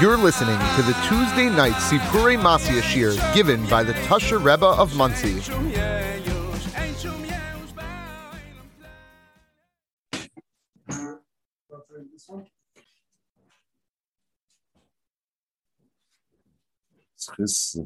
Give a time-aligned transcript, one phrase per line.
[0.00, 4.94] You're listening to the Tuesday night Sipure Masia Shir given by the Tosher Rebbe of
[4.94, 5.40] Monsey.
[17.16, 17.76] Schiss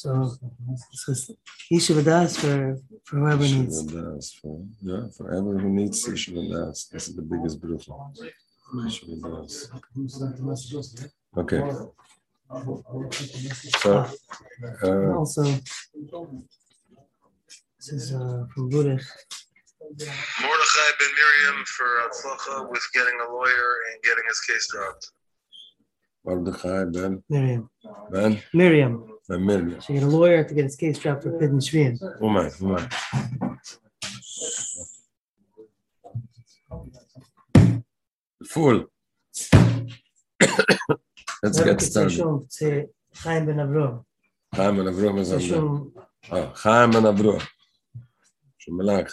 [0.00, 0.80] Sur was Chai Reish.
[0.92, 1.36] Sur, So this is
[1.70, 3.82] Yeshiva Das for, for whoever needs.
[3.84, 7.92] Yeshiva Das, for, yeah, for everyone who needs Yeshiva Das, this is the biggest brucha.
[8.74, 9.70] Yeshiva Das.
[11.36, 11.62] Okay.
[13.82, 14.06] So,
[14.82, 15.42] uh, also,
[17.78, 18.98] this is uh, from Buddha.
[20.42, 25.10] Mordechai ben Miriam for Atzlacha with getting a lawyer and getting his case dropped.
[26.24, 27.70] Mordechai ben, Miriam.
[28.10, 29.10] ben, Miriam.
[29.30, 29.80] Ben Miriam.
[29.80, 31.94] She got a lawyer to get his case dropped for Pidden Shviyim.
[32.20, 32.84] Umay, umay.
[38.44, 38.86] Full.
[41.42, 42.88] Let's get started.
[43.22, 44.04] Chaim ben Avrom.
[44.54, 45.60] Chaim and Avrom is on there.
[45.60, 45.92] Oh,
[46.32, 47.42] ah, Chaim and Avrom.
[48.60, 49.10] Shemelach.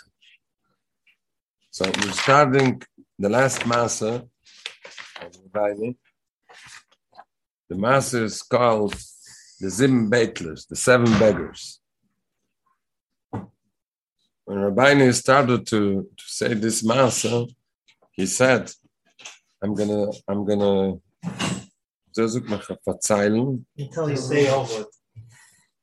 [1.69, 2.81] So we're starting
[3.19, 4.27] the last Masa
[5.21, 5.93] of the Bible.
[7.69, 8.95] The Masa is called
[9.59, 11.79] the Zim Beitlers, the seven beggars.
[14.45, 17.49] When Rabbeinu started to, to say this Masa,
[18.11, 18.71] he said,
[19.61, 20.97] I'm gonna, I'm gonna,
[22.11, 24.15] so zoek me verzeilen, tell you.
[24.15, 24.85] Say over.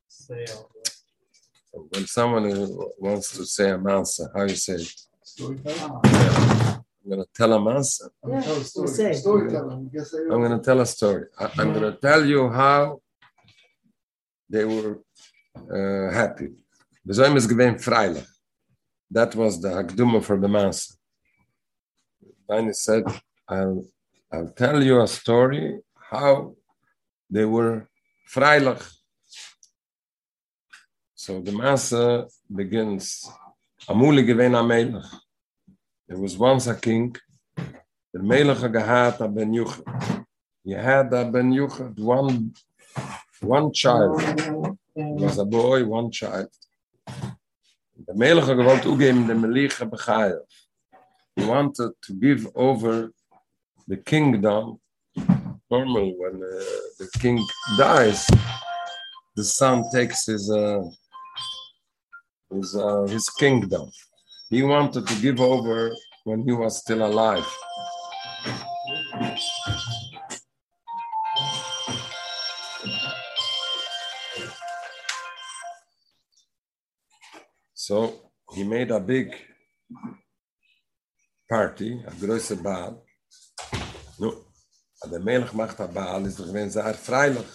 [0.08, 1.84] Say over.
[1.90, 2.44] when someone
[2.98, 4.92] wants to say a Masa, how you say it?
[5.24, 6.00] Storytelling.
[6.04, 8.08] I'm gonna tell a Masa.
[8.26, 8.88] Yeah, Tell a you story.
[8.88, 9.12] say.
[9.12, 9.90] Storytelling.
[9.92, 11.26] You can I'm going to tell a story.
[11.38, 13.00] I, I'm going to tell you how
[14.54, 14.92] they were
[15.76, 16.48] uh, happy.
[19.16, 20.94] That was the Hakduma for the Master.
[22.48, 23.04] Bani said,
[23.48, 23.84] I'll,
[24.32, 25.80] I'll tell you a story
[26.10, 26.54] how
[27.34, 27.76] they were
[28.32, 28.82] freilich.
[31.14, 32.26] So the Master
[32.60, 33.28] begins,
[33.88, 35.04] Amuli gewesen am Melech.
[36.06, 37.16] There was once a king
[38.14, 40.24] Der Melech gehad a Ben Yuchad.
[40.62, 42.54] He had a Ben Yuchad, one,
[43.44, 44.22] one child.
[44.94, 46.48] Was a boy, one child.
[48.06, 50.40] The Melech gewollt ugeben dem Meliche Bechayev.
[51.36, 53.12] He wanted to give over
[53.88, 54.80] the kingdom.
[55.70, 56.64] Normally when uh,
[56.98, 57.44] the king
[57.76, 58.26] dies,
[59.34, 60.82] the son takes his, uh,
[62.50, 63.90] his, uh, his kingdom.
[64.50, 65.92] He wanted to give over
[66.24, 67.46] when he was still alive.
[77.86, 79.28] So he made a big
[81.50, 83.04] party, a große Baal.
[84.18, 84.46] No,
[85.10, 87.46] der Melech macht a Baal, ist doch gewesen sehr freilich.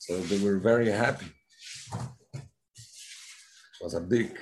[0.00, 1.32] So they were very happy.
[2.34, 4.38] It was a big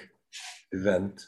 [0.73, 1.25] event.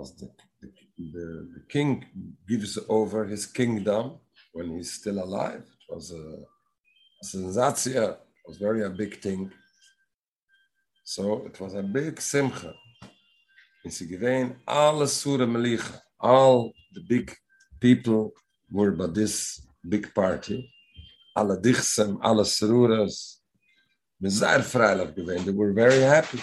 [0.00, 0.30] As the,
[0.62, 2.06] the, the, the king
[2.48, 4.20] gives over his kingdom
[4.54, 5.66] when he's still alive.
[5.86, 6.46] It was a,
[7.22, 8.04] a sensation.
[8.04, 9.52] It was very a big thing.
[11.10, 12.74] So it was a big simcha.
[13.82, 17.34] In Sigvein, all Sura Melicha, all the big
[17.80, 18.34] people
[18.70, 20.70] were by this big party.
[21.34, 23.38] Alle Dichsem, alle Saruras,
[24.22, 25.14] sehr freilich.
[25.46, 26.42] They were very happy.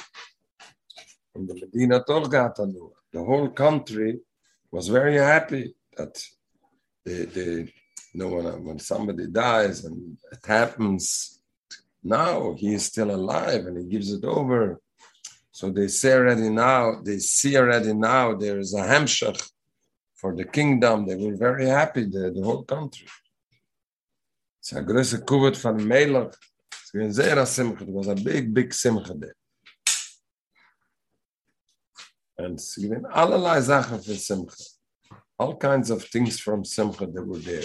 [1.35, 2.55] And the Medina gaat.
[2.55, 4.19] The whole country
[4.71, 6.19] was very happy that
[7.05, 7.71] they, they
[8.13, 11.34] you know, when, when somebody dies and it happens,
[12.05, 14.79] now he is still alive and he gives it over.
[15.51, 19.41] So they say already now, they see already now there is a Hemshach
[20.13, 21.07] for the kingdom.
[21.07, 23.07] They were very happy, the, the whole country.
[24.59, 26.33] It's a große Kuvut von Melech.
[26.94, 29.35] It was a big, big simcha there.
[32.38, 33.06] And given.
[35.38, 37.63] All kinds of things from Simcha that were there.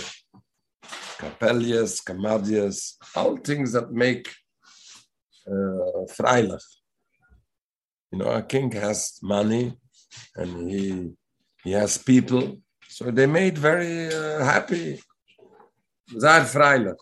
[1.19, 4.29] Kapellias, Kamadias, all things that make
[5.47, 6.65] uh, freilich.
[8.13, 9.77] You know, a king has money
[10.37, 11.13] and he
[11.63, 12.59] he has people,
[12.89, 15.01] so they made very uh, happy.
[16.09, 16.97] Sehr freilich.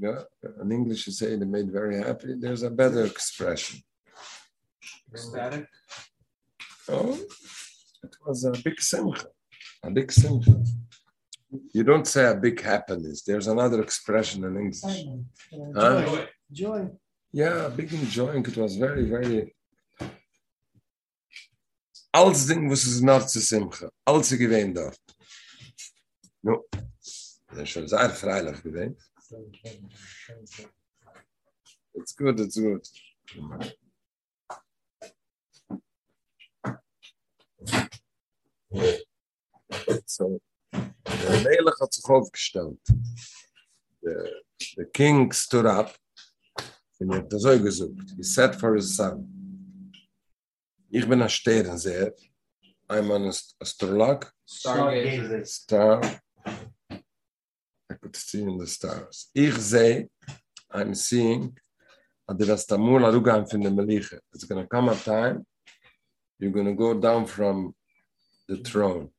[0.00, 0.22] Yeah,
[0.62, 2.34] in English, you say they made very happy.
[2.38, 3.80] There's a better expression.
[5.12, 5.66] Ecstatic.
[6.88, 7.18] Oh,
[8.02, 9.26] it was a big simcha,
[9.82, 10.62] a big simcha.
[11.50, 13.22] You don't say a big happiness.
[13.22, 14.82] There's another expression in English.
[14.84, 16.02] Uh, Huh?
[16.04, 16.28] Joy.
[16.52, 16.90] Joy.
[17.32, 18.44] Yeah, big enjoying.
[18.44, 19.54] It was very, very.
[22.12, 23.90] Alles Ding, was es noch zu Simcha.
[24.06, 24.98] Alles gewesen dort.
[26.42, 26.64] No.
[27.48, 28.96] Das ist schon sehr freilich gewesen.
[31.94, 32.86] It's good, it's good.
[40.06, 40.40] So,
[41.04, 42.80] der Melech hat sich aufgestellt.
[44.02, 44.42] The,
[44.76, 45.94] the king stood up
[47.00, 48.14] and er hat so gesucht.
[48.16, 49.28] He said for his son,
[50.90, 52.12] ich bin ein Sternseher,
[52.88, 55.44] I'm an ast- astrolog, Stargazer.
[55.46, 56.00] star.
[56.90, 59.30] I could see in the stars.
[59.34, 60.08] Ich sehe,
[60.72, 61.56] I'm seeing,
[62.28, 64.18] at the Rastamul Arugam from the Meliche.
[64.34, 65.46] It's going to come a time,
[66.38, 67.74] you're going to go down from
[68.48, 69.10] the throne.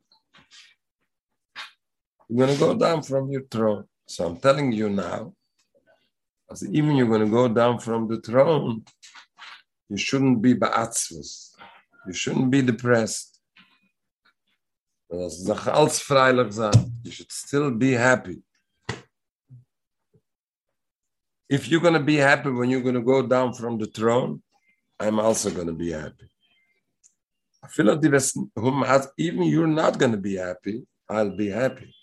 [2.30, 3.86] You're going to go down from your throne.
[4.06, 5.34] So I'm telling you now,
[6.52, 8.86] as even you're going to go down from the throne,
[9.90, 11.56] you shouldn't be ba'atzvus.
[12.06, 13.40] You shouldn't be depressed.
[15.12, 15.30] You
[17.12, 18.44] should still be happy.
[21.50, 24.44] If you're going to be happy when you're going to go down from the throne,
[25.00, 26.30] I'm also going to be happy.
[29.18, 31.96] Even you're not going to be happy, I'll be happy.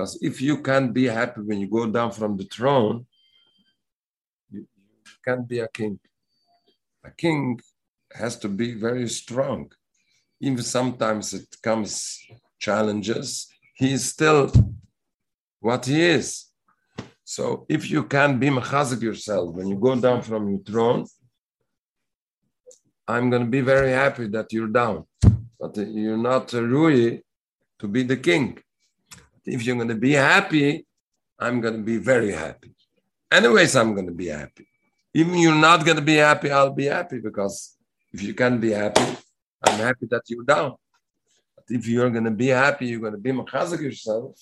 [0.00, 3.04] Because if you can't be happy when you go down from the throne,
[4.50, 4.66] you,
[5.22, 6.00] can't be a king.
[7.04, 7.60] A king
[8.10, 9.70] has to be very strong.
[10.40, 12.18] Even sometimes it comes
[12.58, 14.50] challenges, he is still
[15.60, 16.46] what he is.
[17.22, 21.04] So if you can't be mechazik yourself when you go down from your throne,
[23.06, 25.04] I'm going to be very happy that you're down,
[25.60, 27.20] but you're not uh, Rui
[27.80, 28.62] to be the king.
[29.44, 30.86] If you're going to be happy,
[31.38, 32.72] I'm going to be very happy.
[33.30, 34.66] Anyways, I'm going to be happy.
[35.14, 37.76] Even you're not going to be happy, I'll be happy because
[38.12, 39.16] if you can be happy,
[39.62, 40.74] I'm happy that you're down.
[41.56, 44.38] But if you're going to be happy, you're going to be mechazik yourself,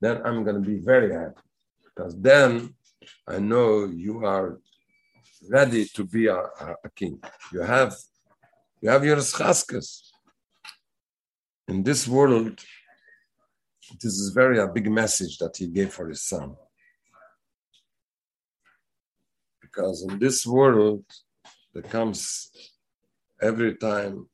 [0.00, 1.42] then I'm going to be very happy
[1.84, 2.74] because then
[3.26, 4.58] I know you are
[5.48, 7.20] ready to be a, a, a king.
[7.52, 7.94] You have
[8.80, 10.00] you have your schaskas.
[11.68, 12.60] In this world,
[14.02, 16.54] this is very a big message that he gave for his son.
[19.60, 21.04] Because in this world,
[21.72, 22.50] there comes
[23.40, 24.28] every time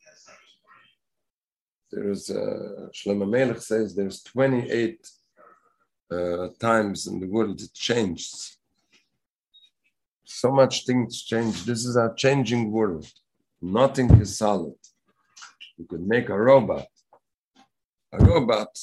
[1.92, 5.06] there is uh, Shlomo Melech says there's 28
[6.10, 8.34] uh, times in the world it changed.
[10.24, 11.64] So much things change.
[11.64, 13.06] This is a changing world.
[13.62, 14.74] Nothing is solid.
[15.76, 16.86] You could make a robot.
[18.12, 18.76] A robot,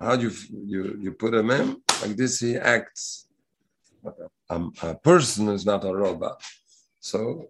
[0.00, 0.32] how do you
[0.64, 3.26] you you put him in like this, he acts.
[4.04, 6.40] A, a, a person is not a robot.
[7.00, 7.48] So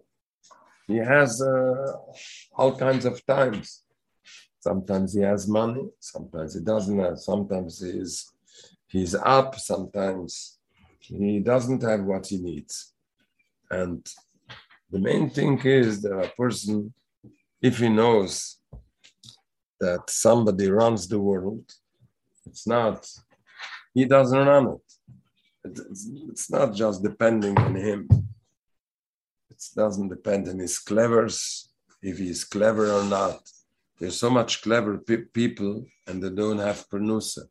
[0.87, 1.93] he has uh,
[2.55, 3.83] all kinds of times.
[4.59, 7.19] Sometimes he has money, sometimes he doesn't have.
[7.19, 8.31] Sometimes he's
[8.87, 10.57] he's up, sometimes
[10.99, 12.93] he doesn't have what he needs.
[13.69, 14.05] And
[14.89, 16.93] the main thing is that a person,
[17.61, 18.57] if he knows
[19.79, 21.71] that somebody runs the world,
[22.49, 23.07] it's not,
[23.93, 24.87] he doesn't run it.
[25.65, 28.07] It's, it's not just depending on him.
[29.51, 31.39] It doesn't depend on his clevers,
[32.01, 33.39] if he's clever or not.
[33.99, 37.43] There's so much clever pe- people and they don't have pernusa.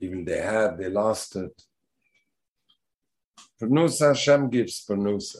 [0.00, 1.56] Even they had, they lost it.
[3.60, 5.38] Pernusa, Hashem gives pernusa.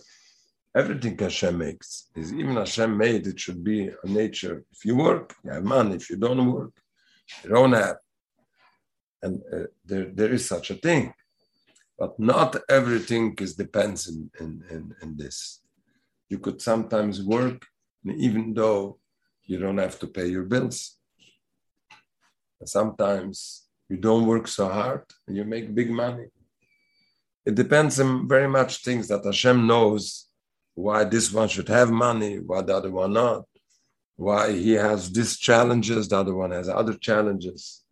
[0.74, 3.26] Everything Hashem makes is even Hashem made.
[3.26, 4.64] It should be a nature.
[4.70, 5.96] If you work, you have money.
[5.96, 6.74] If you don't work,
[7.72, 7.96] have.
[9.22, 11.14] And uh, there, there is such a thing,
[11.98, 15.60] but not everything is depends in, in, in, in this.
[16.28, 17.66] You could sometimes work,
[18.04, 18.98] even though
[19.44, 20.98] you don't have to pay your bills.
[22.64, 26.26] Sometimes you don't work so hard and you make big money.
[27.44, 30.26] It depends on very much things that Hashem knows
[30.74, 33.44] why this one should have money, why the other one not,
[34.16, 37.84] why he has these challenges, the other one has other challenges.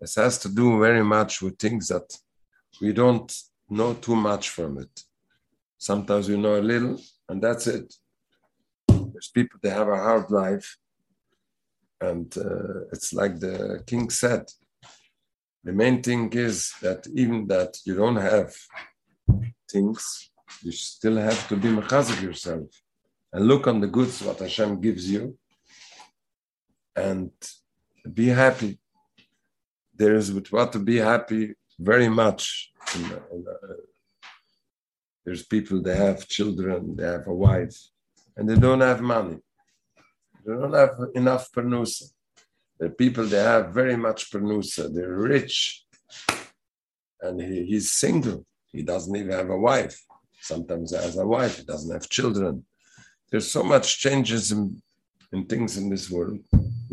[0.00, 2.16] This has to do very much with things that
[2.80, 3.30] we don't
[3.68, 5.02] know too much from it.
[5.76, 7.92] Sometimes we know a little, and that's it.
[8.88, 10.76] There's people that have a hard life,
[12.00, 14.44] and uh, it's like the king said.
[15.64, 18.54] The main thing is that even that you don't have
[19.70, 20.30] things,
[20.62, 22.68] you still have to be mechazik yourself
[23.32, 25.38] and look on the goods what Hashem gives you
[26.96, 27.30] and
[28.12, 28.78] be happy.
[29.94, 33.74] There is what to be happy very much in, in, uh,
[35.24, 37.76] There's people, they have children, they have a wife,
[38.36, 39.38] and they don't have money.
[40.44, 42.10] They don't have enough pernusa.
[42.80, 44.92] Are people, they have very much pernusa.
[44.92, 45.84] They're rich,
[47.20, 48.46] and he, he's single.
[48.72, 50.02] He doesn't even have a wife.
[50.40, 52.64] Sometimes he has a wife, he doesn't have children.
[53.30, 54.82] There's so much changes in,
[55.32, 56.40] in things in this world.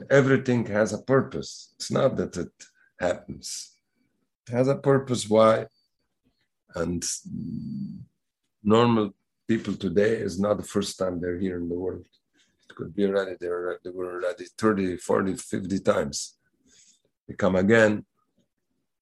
[0.09, 1.73] Everything has a purpose.
[1.75, 2.51] It's not that it
[2.99, 3.75] happens.
[4.47, 5.67] It has a purpose why.
[6.75, 7.03] And
[8.63, 9.13] normal
[9.47, 12.05] people today is not the first time they're here in the world.
[12.69, 16.37] It could be already, they were, already 30, 40, 50 times.
[17.27, 18.05] They come again.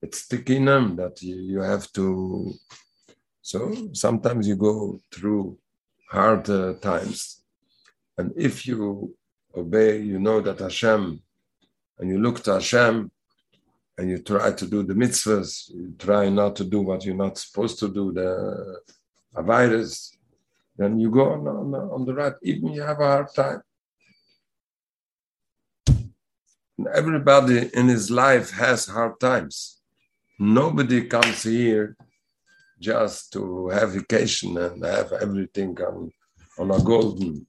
[0.02, 2.54] It's sticking them that you, you have to.
[3.42, 5.58] So sometimes you go through
[6.10, 7.42] hard uh, times.
[8.18, 9.15] And if you
[9.56, 11.20] obey, you know that Hashem,
[11.98, 13.10] and you look to Hashem,
[13.98, 17.38] and you try to do the mitzvahs, you try not to do what you're not
[17.38, 18.80] supposed to do, the
[19.42, 20.16] virus,
[20.76, 23.62] then you go on, on, on the right, even you have a hard time.
[26.92, 29.80] Everybody in his life has hard times.
[30.38, 31.96] Nobody comes here
[32.78, 36.12] just to have vacation and have everything on,
[36.58, 37.46] on a golden.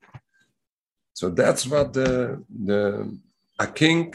[1.20, 3.18] So that's what the, the
[3.58, 4.14] a king,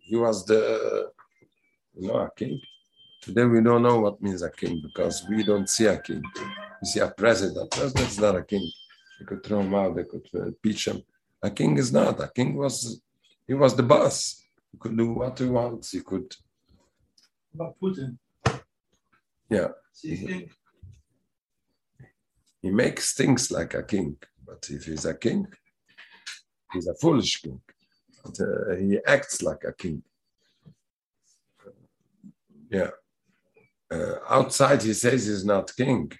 [0.00, 1.12] he was the,
[1.98, 2.60] you know, a king.
[3.22, 6.22] Today we don't know what means a king because we don't see a king.
[6.82, 7.70] We see a president.
[7.70, 8.70] President's not a king.
[9.18, 9.96] They could throw him out.
[9.96, 11.02] They could uh, impeach him.
[11.42, 12.20] A king is not.
[12.20, 13.00] A king was
[13.46, 14.44] he was the boss.
[14.72, 15.92] He could do what he wants.
[15.92, 16.36] He could.
[17.54, 18.18] About Putin.
[19.48, 19.68] Yeah.
[20.02, 20.50] He
[22.62, 25.46] makes things like a king, but if he's a king,
[26.72, 27.60] he's a foolish king.
[28.24, 30.02] Uh, he acts like a king.
[32.70, 32.90] Yeah.
[33.90, 36.12] Uh, outside, he says he's not king.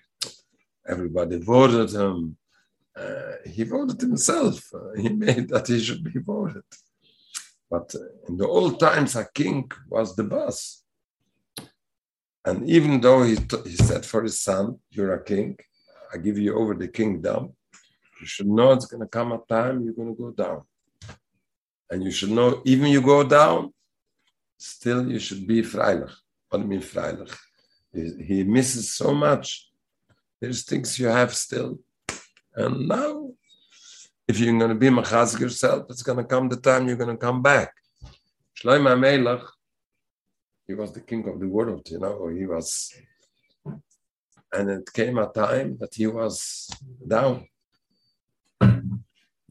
[0.89, 2.37] Everybody voted him.
[2.97, 4.69] Uh, he voted himself.
[4.75, 6.65] Uh, he made that he should be voted.
[7.71, 10.83] But uh, in the old times, a king was the boss.
[12.45, 15.57] And even though he, t- he said for his son, You're a king,
[16.13, 17.53] I give you over the kingdom,
[18.21, 20.63] you should know it's going to come a time you're going to go down.
[21.91, 23.73] And you should know, even you go down,
[24.57, 26.13] still you should be freilich.
[26.49, 27.37] What do you mean freilich?
[27.93, 29.69] He, misses so much.
[30.41, 31.79] There's things you have still.
[32.55, 33.31] And now,
[34.29, 37.17] if you're going to be machazik yourself, it's going to come the time you're going
[37.17, 37.73] to come back.
[38.57, 39.43] Shlomo Melech,
[40.67, 42.95] he was the king of the world, you know, he was,
[44.53, 46.71] and it came a time that he was
[47.07, 47.49] down.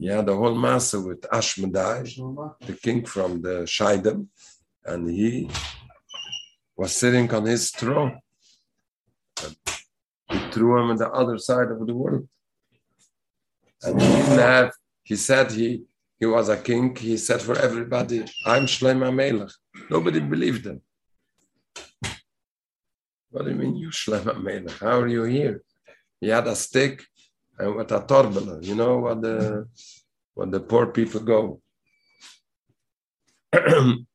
[0.02, 4.28] Yeah, the whole massa with Ashmedai, the king from the Shaidem,
[4.82, 5.50] and he
[6.74, 8.18] was sitting on his throne.
[9.44, 9.56] And
[10.30, 12.26] he threw him on the other side of the world.
[13.82, 15.82] And he didn't have, he said he,
[16.18, 16.96] he was a king.
[16.96, 19.50] He said for everybody, I'm Shlomo Melech.
[19.90, 20.80] Nobody believed him.
[23.28, 24.78] What do you mean, you Shlomo Melech?
[24.78, 25.62] How are you here?
[26.22, 27.04] He had a stick
[27.60, 28.62] and with a torbela.
[28.64, 29.66] You know what the
[30.34, 31.60] what the poor people go.
[33.52, 34.06] and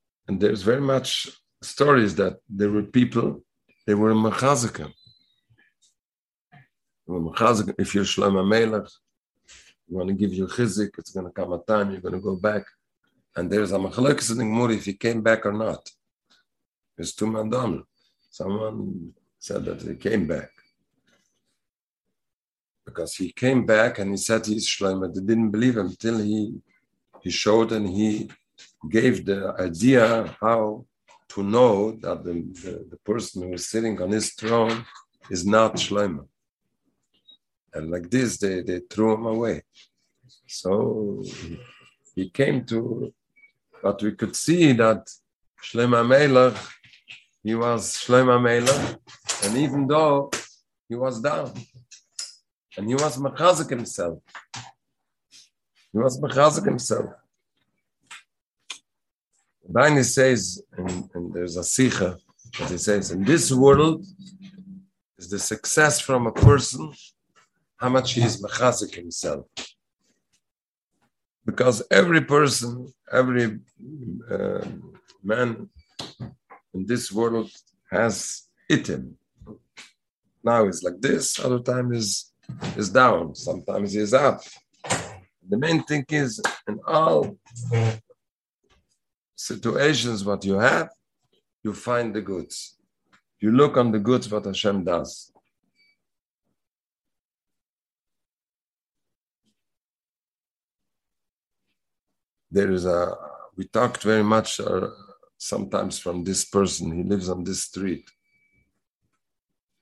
[0.42, 1.30] there's very much
[1.62, 3.44] stories that there were people,
[3.86, 4.92] they were mechazikim.
[7.78, 8.90] If you're Shlomo Melech,
[9.88, 12.20] you want to give you chizik, it's going to come a time you're going to
[12.20, 12.64] go back.
[13.36, 15.88] And there's a machlokes in Gemara if he came back or not.
[16.96, 17.84] There's two mandam.
[18.32, 20.50] Someone said that he came back.
[22.86, 25.13] Because he came back and he said he's Shlomo.
[25.13, 26.62] They didn't believe him till he
[27.25, 28.30] he showed and he
[28.88, 30.86] gave the idea how
[31.30, 34.86] to know that the, the, the person who is sitting on his throne
[35.32, 36.27] is not Shlomo.
[37.74, 39.63] And like this, they, they threw him away.
[40.48, 41.24] So
[42.15, 43.12] he, came to,
[43.82, 45.10] but we could see that
[45.62, 46.56] Shlomo Melech,
[47.44, 48.98] he was Shlomo Melech,
[49.44, 50.30] and even though
[50.88, 51.51] he was down,
[52.77, 54.20] and he was Mechazik himself,
[55.91, 57.10] he was Mechazik himself.
[59.72, 62.17] Baini says, and, and there's a Sikha
[62.60, 64.05] that he says, in this world
[65.17, 66.94] is the success from a person
[67.77, 69.46] how much he is mechazik himself.
[71.46, 73.60] Because every person, every
[74.32, 74.65] uh,
[75.24, 75.70] man
[76.74, 77.51] in this world
[77.91, 79.17] has eaten.
[80.44, 82.32] Now it's like this, other time is
[82.78, 84.42] is down, sometimes he is up.
[85.48, 87.38] The main thing is in all
[89.36, 90.90] situations what you have,
[91.64, 92.78] you find the goods.
[93.40, 95.32] You look on the goods what Hashem does.
[102.50, 103.16] There is a
[103.58, 104.90] we talked very much uh,
[105.38, 106.92] sometimes from this person.
[106.92, 108.10] He lives on this street.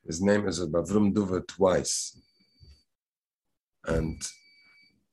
[0.05, 2.17] His name is Bavrum Duva twice.
[3.85, 4.21] And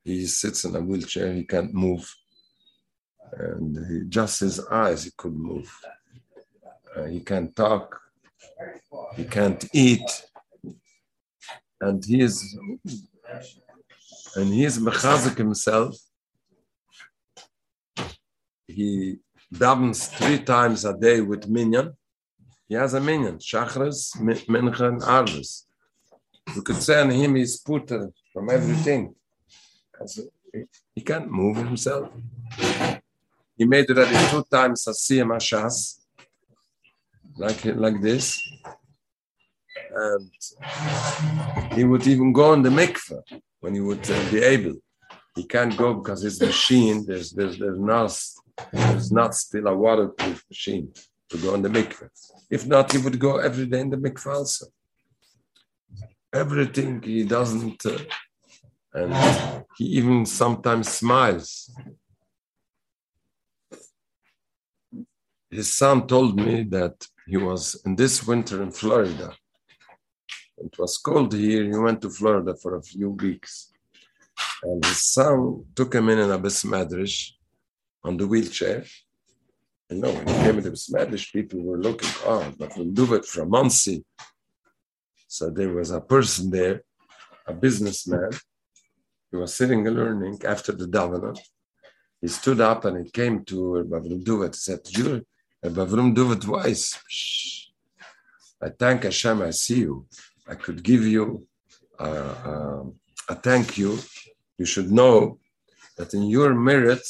[0.04, 2.14] he sits in a wheelchair, he can't move.
[3.32, 5.70] And he, just his eyes, he could move.
[6.96, 8.00] Uh, he can't talk,
[9.16, 10.08] he can't eat.
[11.80, 12.58] And he is,
[14.36, 15.96] and he is mechazik himself.
[18.66, 19.18] He
[19.52, 21.96] davens three times a day with minyan.
[22.68, 25.66] He has a minyan, chakras, mincha, and.
[26.54, 29.14] You could say on him he's put uh, from everything.
[30.94, 32.08] He- can't move himself.
[33.56, 35.76] He made already two times a siyam ashas,
[37.36, 38.38] like, like this.
[39.94, 40.30] And
[41.76, 43.22] he would even go on the mikveh
[43.60, 44.76] when he would uh, be able.
[45.34, 48.10] He can't go because his machine, there's, there's, there's, not,
[48.72, 50.92] there's not still a waterproof machine
[51.30, 52.08] to go on the mikveh.
[52.50, 54.66] If not, he would go every day in the mikveh also.
[56.32, 57.98] Everything he doesn't, uh,
[58.94, 61.70] and he even sometimes smiles.
[65.50, 69.34] His son told me that he was in this winter in Florida.
[70.58, 71.64] It was cold here.
[71.64, 73.72] He went to Florida for a few weeks.
[74.62, 77.32] And his son took him in an a Bismadrish
[78.04, 78.84] on the wheelchair.
[79.88, 83.24] You know, when he came into Bismadrish, people were looking, oh, but we'll do it
[83.24, 84.04] from Monsey.
[85.36, 86.82] So there was a person there,
[87.46, 88.30] a businessman.
[89.30, 91.38] He was sitting and learning after the davening.
[92.20, 93.56] He stood up and he came to
[93.88, 94.56] Bavrum Duvet.
[94.56, 95.24] He said, you,
[95.64, 96.84] Bavrum Duvet twice.
[98.60, 100.06] I thank Hashem, I see you.
[100.48, 101.46] I could give you
[102.00, 102.82] uh, uh,
[103.28, 104.00] a thank you.
[104.58, 105.38] You should know
[105.96, 107.06] that in your merit,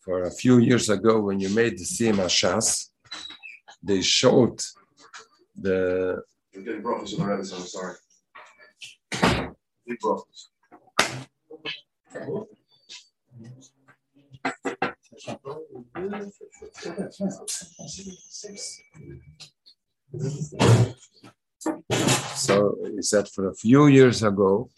[0.00, 2.88] for a few years ago, when you made the Siyam Shas,
[3.82, 4.58] they showed
[5.54, 6.22] the
[6.54, 7.94] We're getting brachas on already, so I'm sorry.
[9.86, 10.48] Big brachas.
[22.36, 24.70] So he said for a few years ago,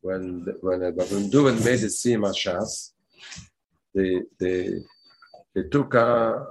[0.00, 2.92] when when Babun Duvan made the Sima Shas,
[3.94, 4.80] they they
[5.54, 6.46] they took a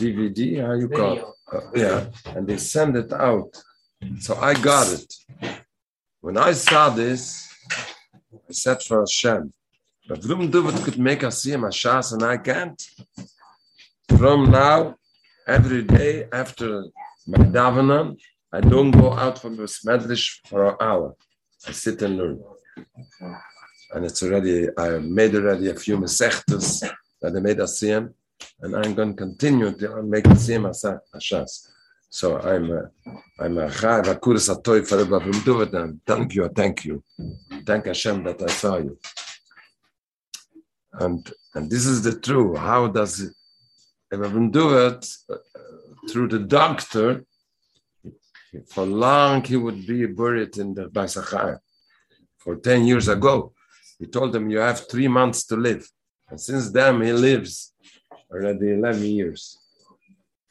[0.00, 1.24] DVD, how you call it?
[1.52, 3.50] Uh, yeah, and they send it out.
[4.20, 5.14] So I got it.
[6.20, 7.48] When I saw this,
[8.32, 9.52] I said for Hashem,
[10.08, 12.80] but Babun Duvan could make us see him a Shas and I can't.
[14.18, 14.96] From now,
[15.46, 16.84] every day after
[17.26, 18.18] my davening,
[18.52, 21.14] I don't go out from the Smedlish for an hour.
[21.66, 22.42] I sit and learn.
[23.92, 26.88] And it's already, I made already a few Mesechtas
[27.22, 28.12] that I made a Siyam,
[28.62, 31.68] and I'm going to continue to make the Siyam Asa- Ashas.
[32.08, 32.90] So I'm a,
[33.38, 37.04] I'm a Chai Vakuris Atoy for Rabbi from Duvet, thank you, thank you.
[37.64, 38.98] Thank Hashem that I saw you.
[40.92, 42.58] And, and this is the truth.
[42.58, 43.32] How does it,
[44.10, 45.36] Rabbi from Duvet, uh,
[46.08, 47.24] through the doctor,
[48.68, 51.58] for long he would be buried in the Basachar.
[52.38, 53.52] For 10 years ago,
[53.98, 55.88] he told them, You have three months to live.
[56.28, 57.74] And since then, he lives
[58.30, 59.58] already 11 years.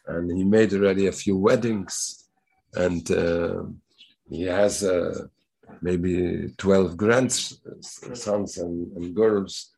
[0.08, 2.30] And he made already a few weddings.
[2.74, 3.64] And uh,
[4.30, 5.28] he has uh,
[5.82, 9.72] maybe 12 grandsons and, and girls.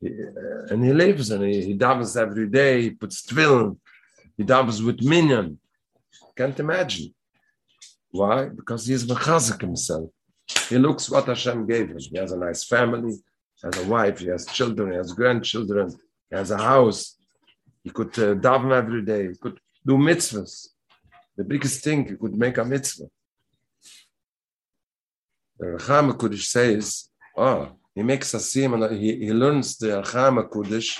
[0.00, 2.82] He, uh, and he lives and he, he davens every day.
[2.82, 3.76] He puts tefillin.
[4.36, 5.58] He dabbles with minyan.
[6.36, 7.14] Can't imagine.
[8.10, 8.46] Why?
[8.46, 10.10] Because he is mechazik himself.
[10.68, 11.98] He looks what Hashem gave him.
[11.98, 13.14] He has a nice family,
[13.62, 15.90] has a wife, he has children, he has grandchildren,
[16.30, 17.16] he has a house.
[17.86, 19.28] He could uh, daven every day.
[19.28, 20.54] He could do mitzvahs.
[21.36, 23.08] The biggest thing, he could make a mitzvah.
[25.56, 27.60] The Racham Kodesh says, oh,
[27.94, 30.98] he makes a sim and he, he learns the Racham Kodesh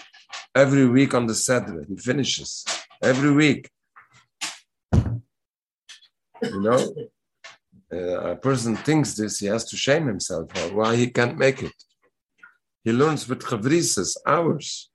[0.55, 1.85] every week on the Saturday.
[1.89, 2.65] He finishes
[3.03, 3.69] every week.
[4.95, 6.95] You know,
[7.93, 11.79] uh, a person thinks this, he has to shame himself why he can't make it.
[12.85, 14.89] He learns with chavrises, hours.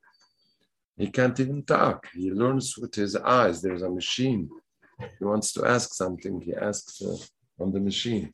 [1.02, 2.00] He can't even talk.
[2.14, 3.60] He learns with his eyes.
[3.60, 4.48] There's a machine.
[5.18, 7.18] He wants to ask something, he asks uh,
[7.60, 8.32] on the machine.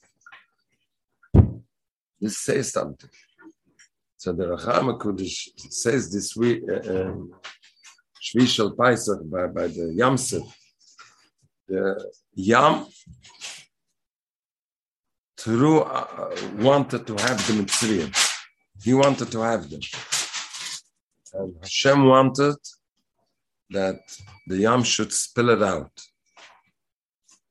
[2.20, 3.10] This says something.
[4.18, 7.32] So the Racham Kodesh says this week, uh, um,
[8.36, 8.76] Paisach
[9.32, 10.46] by, by the Yamsef,
[11.70, 12.86] the Yam
[15.38, 18.12] through uh, wanted to have the Mitzrayim.
[18.84, 19.80] He wanted to have them.
[21.34, 22.56] And Hashem wanted
[23.70, 24.00] that
[24.48, 25.92] the Yam should spill it out.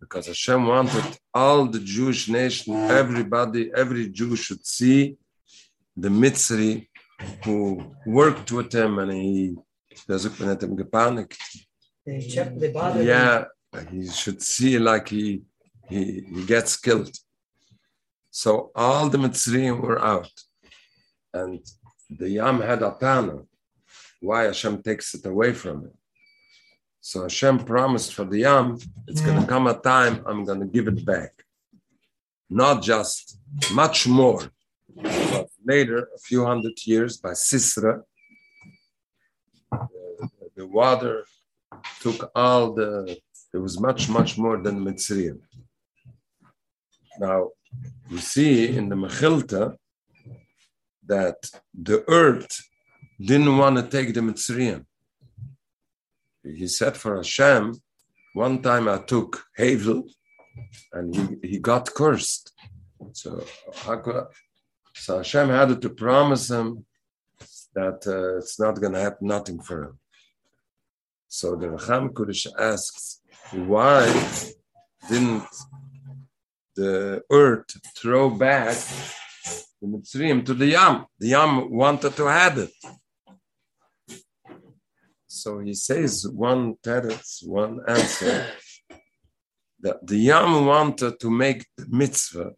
[0.00, 5.16] Because Hashem wanted all the Jewish nation, everybody, every Jew should see
[5.96, 6.88] the Mitzri
[7.44, 9.56] who worked with him and he
[10.06, 11.36] doesn't him gepanicked.
[12.04, 13.02] They check, they bother.
[13.02, 13.44] Yeah,
[13.90, 15.42] he should see like he
[15.88, 17.14] he, he gets killed.
[18.30, 20.30] So all the Mitzrayim were out.
[21.32, 21.60] And
[22.10, 23.48] the Yam had a panel
[24.20, 25.92] why Hashem takes it away from him.
[27.00, 30.66] So Hashem promised for the Yam, it's going to come a time I'm going to
[30.66, 31.32] give it back.
[32.48, 33.38] Not just
[33.72, 34.42] much more,
[34.94, 38.02] but later, a few hundred years by Sisra,
[39.70, 41.24] the, the water
[42.00, 43.18] took all the,
[43.52, 45.40] there was much, much more than Mitzrayim.
[47.18, 47.50] Now,
[48.10, 49.76] we see in the Mechilta
[51.06, 52.62] that the earth
[53.20, 54.84] didn't want to take the Mitzrayim.
[56.42, 57.74] He said for Hashem,
[58.34, 60.04] one time I took Havel
[60.92, 62.52] and he, he got cursed.
[63.12, 63.44] So,
[64.94, 66.84] so Hashem had to promise him
[67.74, 69.98] that uh, it's not going to happen nothing for him.
[71.28, 73.20] So the Racham Kudish asks,
[73.52, 74.06] why
[75.08, 75.44] didn't
[76.74, 78.76] the earth throw back
[79.80, 81.06] the Mitzrayim to the Yam?
[81.18, 82.70] The Yam wanted to have it.
[85.42, 88.46] So he says one teretz, one answer,
[89.80, 92.52] that the Yam wanted to make the mitzvah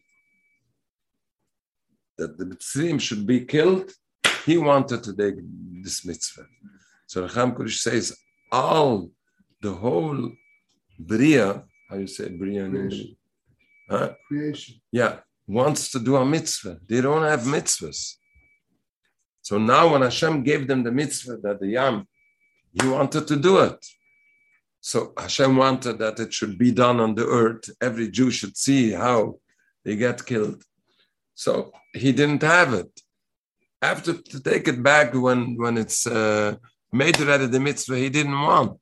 [2.19, 3.91] that the Mitzrayim should be killed.
[4.45, 5.37] He wanted to take
[5.83, 6.47] this mitzvah.
[7.07, 8.17] So Racham Kudish says,
[8.51, 9.11] all
[9.63, 10.33] the whole
[10.99, 13.03] Bria, how you say Bria in English?
[13.89, 14.11] Huh?
[14.27, 14.81] Creation.
[14.93, 16.79] Yeah, wants to do a mitzvah.
[16.87, 18.17] They don't have mitzvahs.
[19.43, 22.07] So now when Hashem gave them the mitzvah that the Yam,
[22.73, 23.81] he wanted to do it.
[24.81, 27.69] So Hashem wanted that it should be done on the earth.
[27.81, 29.39] Every Jew should see how
[29.85, 30.63] they get killed.
[31.35, 32.93] So he didn't have it.
[33.81, 36.57] After to take it back when, when it's uh,
[36.93, 38.79] made ready the mitzvah, he didn't want.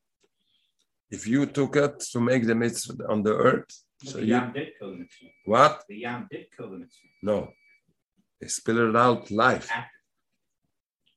[1.11, 4.35] If you took it to make the mitzvah on the earth, But so the you,
[4.35, 5.27] Yam did kill the Mitzvah.
[5.45, 5.85] what?
[5.89, 7.09] The Yam did kill the Mitzvah.
[7.23, 7.39] No.
[8.41, 9.91] They spilled it out live After.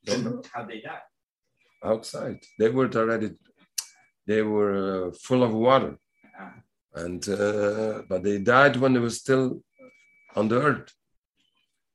[0.05, 0.41] Don't know.
[0.53, 0.99] How'd they die?
[1.83, 2.39] Outside.
[2.57, 3.31] They were already,
[4.25, 5.97] they were uh, full of water.
[6.39, 6.53] Ah.
[6.95, 9.61] And, uh, but they died when they were still
[10.35, 10.91] on the earth.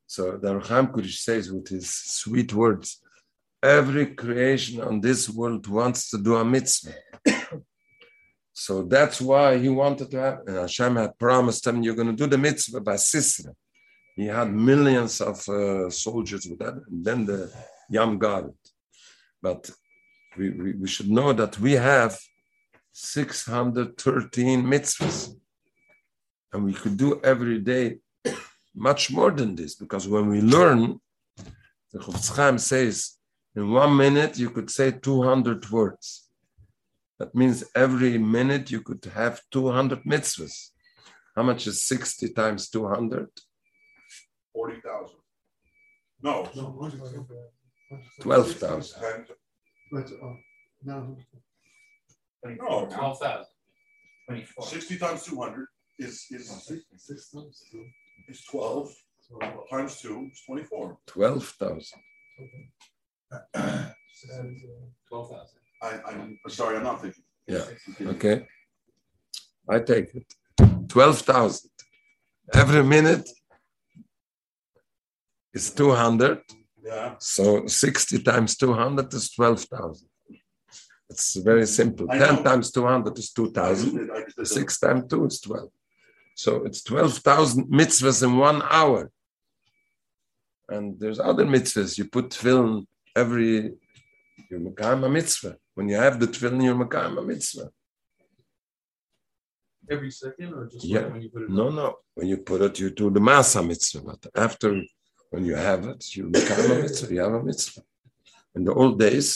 [0.06, 3.00] So the Racham Kudish says with his sweet words,
[3.62, 6.94] every creation on this world wants to do a mitzvah.
[8.52, 12.22] so that's why he wanted to have, and Hashem had promised him, you're going to
[12.22, 13.52] do the mitzvah by Sisra.
[14.14, 17.52] He had millions of uh, soldiers with that, and then the
[17.90, 18.73] Yam got it.
[19.44, 19.70] But
[20.38, 22.18] we, we, we should know that we have
[22.92, 25.34] 613 mitzvahs.
[26.52, 27.98] And we could do every day
[28.74, 30.98] much more than this, because when we learn,
[31.92, 33.18] the Chofetz Chaim says,
[33.54, 36.28] in one minute you could say 200 words.
[37.18, 40.70] That means every minute you could have 200 mitzvahs.
[41.36, 43.28] How much is 60 times 200?
[44.52, 45.18] Forty thousand.
[46.22, 46.48] No.
[46.56, 47.20] No, what is it?
[48.20, 49.26] 12,000.
[49.92, 50.34] But, uh,
[50.84, 51.16] no,
[52.44, 52.56] No.
[52.56, 53.46] Twelve thousand.
[54.28, 54.66] Twenty-four.
[54.66, 55.66] Sixty times two hundred
[55.98, 57.84] is, is, six, six times two.
[58.28, 59.38] is twelve, So,
[59.70, 60.98] times two is twenty-four.
[61.06, 61.98] 12,000.
[62.38, 63.90] and, uh,
[65.08, 65.60] Twelve thousand.
[65.82, 67.24] I'm sorry, I'm not thinking.
[67.46, 67.64] Yeah.
[68.14, 68.46] Okay.
[69.68, 70.34] I take it.
[70.88, 71.70] 12,000.
[72.54, 73.28] Every minute
[75.52, 76.40] is 200.
[76.84, 77.14] Yeah.
[77.18, 80.08] So 60 times 200 is 12,000.
[81.10, 82.06] It's very simple.
[82.10, 82.42] I 10 know.
[82.42, 83.84] times 200 is 2,000.
[83.84, 85.70] just did- I just did the- 6 times 2 is 12.
[86.34, 89.10] So it's 12,000 mitzvahs in one hour.
[90.68, 91.96] And there's other mitzvahs.
[91.98, 93.74] You put tefillin every,
[94.50, 95.56] you're Mekayim a mitzvah.
[95.74, 97.70] When you have the tefillin, you're Mekayim a mitzvah.
[99.90, 101.00] Every second or just Yeah.
[101.00, 101.50] like when you put it?
[101.50, 101.98] No, no.
[102.14, 104.00] When you put it, you do the masa mitzvah.
[104.00, 104.82] But after,
[105.34, 107.12] when you have it, you become a mitzvah.
[107.12, 107.82] You have a mitzvah.
[108.54, 109.28] In the old days,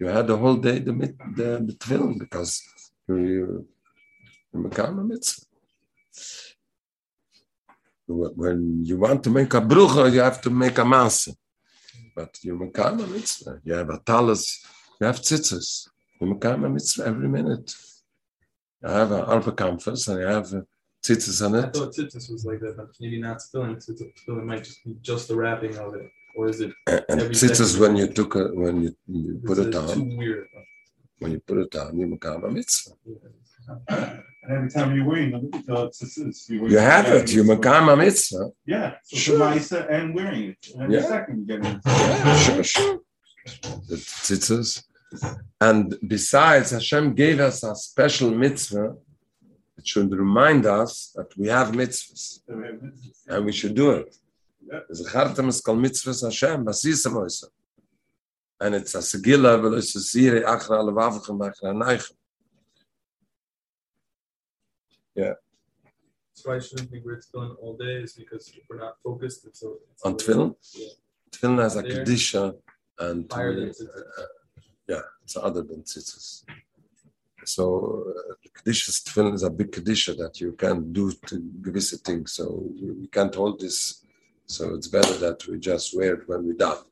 [0.00, 2.50] you had the whole day the mit- the, the tefillin because
[3.06, 3.16] you
[4.52, 5.46] you, become a mitzvah.
[8.42, 11.32] When you want to make a brucha, you have to make a masa.
[12.16, 13.60] But you become a mitzvah.
[13.66, 14.44] You have a talis,
[15.00, 15.68] you have tzitzis.
[16.20, 17.68] You become a mitzvah every minute.
[18.84, 20.62] I have an alpha campus and I have uh,
[21.04, 21.74] tzitzis on I it.
[21.74, 23.76] thought tzitzis was like that, but maybe not spilling.
[23.76, 26.08] Tzitzis spilling might just be just the wrapping of it.
[26.36, 26.72] or is it?
[26.86, 30.16] And Every tzitzis when you took a, when you, you put it it on, Too
[30.16, 30.46] weird.
[31.20, 32.94] when you put it on, you become a mitzvah.
[34.46, 37.88] And every time you're wearing them, uh, tzitzis, you're wearing You have it, you become
[37.88, 38.46] a mitzvah.
[38.66, 39.38] Yeah, so Sure.
[39.38, 40.62] Shemaisa and wearing it.
[40.74, 41.08] And every Yeah.
[41.14, 41.80] second you get it.
[41.86, 42.98] Yeah, sure, sure.
[43.88, 44.82] The tzitzis.
[45.60, 48.96] And besides, Hashem gave us a special mitzvah.
[49.76, 52.40] It should remind us that we have mitzvahs
[53.28, 54.16] and we should do it.
[54.66, 54.80] Yeah.
[54.90, 57.46] Zachartem es kol mitzvahs Hashem, basisam oisa.
[58.60, 62.12] And it's a segila, velo is a sire, achra levavchem, achra neichem.
[66.34, 69.46] That's why I shouldn't be weird tefillin all day is because if we're not focused,
[69.46, 69.72] it's a.
[69.92, 70.54] it's a On tefillin?
[70.74, 70.88] Yeah,
[71.30, 72.54] Tefillin has a kedisha
[72.98, 73.86] and higher than uh, tzitzis.
[74.88, 76.44] yeah, it's other than tzitzis.
[77.48, 81.36] So uh, the kedisha's tefillin is a big kedisha that you can't do to
[82.08, 82.32] things.
[82.32, 82.44] So
[82.80, 84.04] we we can't hold this.
[84.46, 86.82] So it's better that we just wear it when we're done.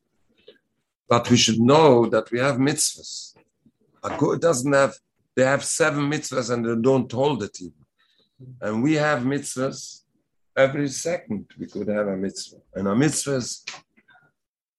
[1.09, 3.35] But we should know that we have mitzvahs.
[4.05, 4.95] A good doesn't have.
[5.37, 7.85] They have seven mitzvahs and they don't hold it even.
[8.61, 10.03] And we have mitzvahs
[10.57, 11.47] every second.
[11.59, 13.49] We could have a mitzvah, and a mitzvahs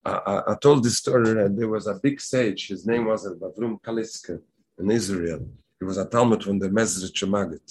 [0.05, 2.67] I, I- I told this story that there was a big sage.
[2.67, 4.39] His name was Bavrum Kaliska
[4.79, 5.47] in Israel.
[5.83, 7.67] He was a Talmud from the Mezrich Maggid.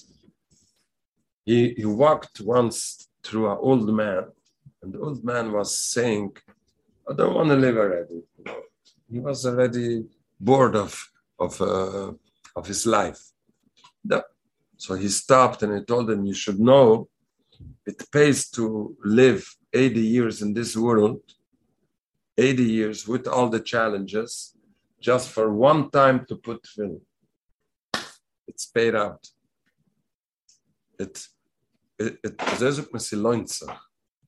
[1.46, 4.24] He, he walked once through an old man,
[4.82, 6.36] and the old man was saying,
[7.08, 8.20] I don't want to live already.
[9.10, 10.04] He was already
[10.38, 10.92] bored of,
[11.38, 12.12] of, uh,
[12.54, 13.22] of his life.
[14.76, 17.08] So he stopped and he told him, You should know
[17.86, 21.22] it pays to live 80 years in this world
[22.36, 24.54] 80 years with all the challenges
[25.00, 27.00] just for one time to put film.
[28.46, 29.26] It's paid out.
[30.98, 31.26] It,
[31.98, 32.34] it, it,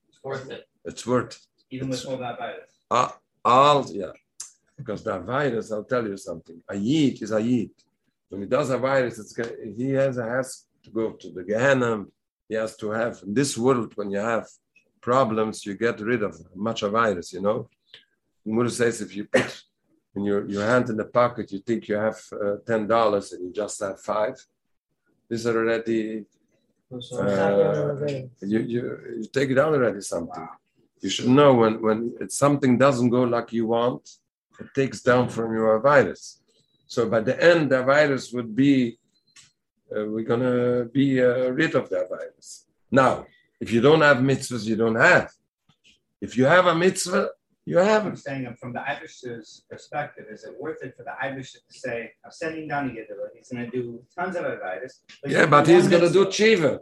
[0.09, 2.71] It's worth it, it's worth even with all that virus.
[2.91, 3.09] uh,
[3.45, 4.13] all, yeah.
[4.77, 6.63] Because the virus, I'll tell you something.
[6.69, 7.71] A yid is a yid.
[8.29, 9.35] When he does a virus, it's,
[9.77, 12.05] he has, has to go to the Gehenna.
[12.49, 14.47] He has to have, in this world, when you have
[15.01, 17.69] problems, you get rid of much of virus, you know?
[18.45, 19.63] Muru says if you put
[20.17, 23.53] in your, your hand in the pocket, you think you have uh, $10 and you
[23.53, 24.37] just have five.
[25.29, 26.25] These are already,
[26.93, 28.07] uh,
[28.43, 30.49] you, you, you take it down already something.
[31.01, 34.09] You should know when, when something doesn't go like you want,
[34.61, 36.41] it takes down from your virus.
[36.87, 38.99] So by the end, the virus would be,
[39.95, 42.67] uh, we're gonna be uh, rid of that virus.
[42.91, 43.27] Now,
[43.61, 45.31] if you don't have mitzvahs, you don't have.
[46.21, 47.31] If you have a mitzvah,
[47.67, 51.53] you have I'm saying from the Irish's perspective, is it worth it for the Irish
[51.53, 55.01] to say, I'm sending down the Yiddish, he's gonna do tons of advice.
[55.27, 56.81] Yeah, but he's gonna do tshiva.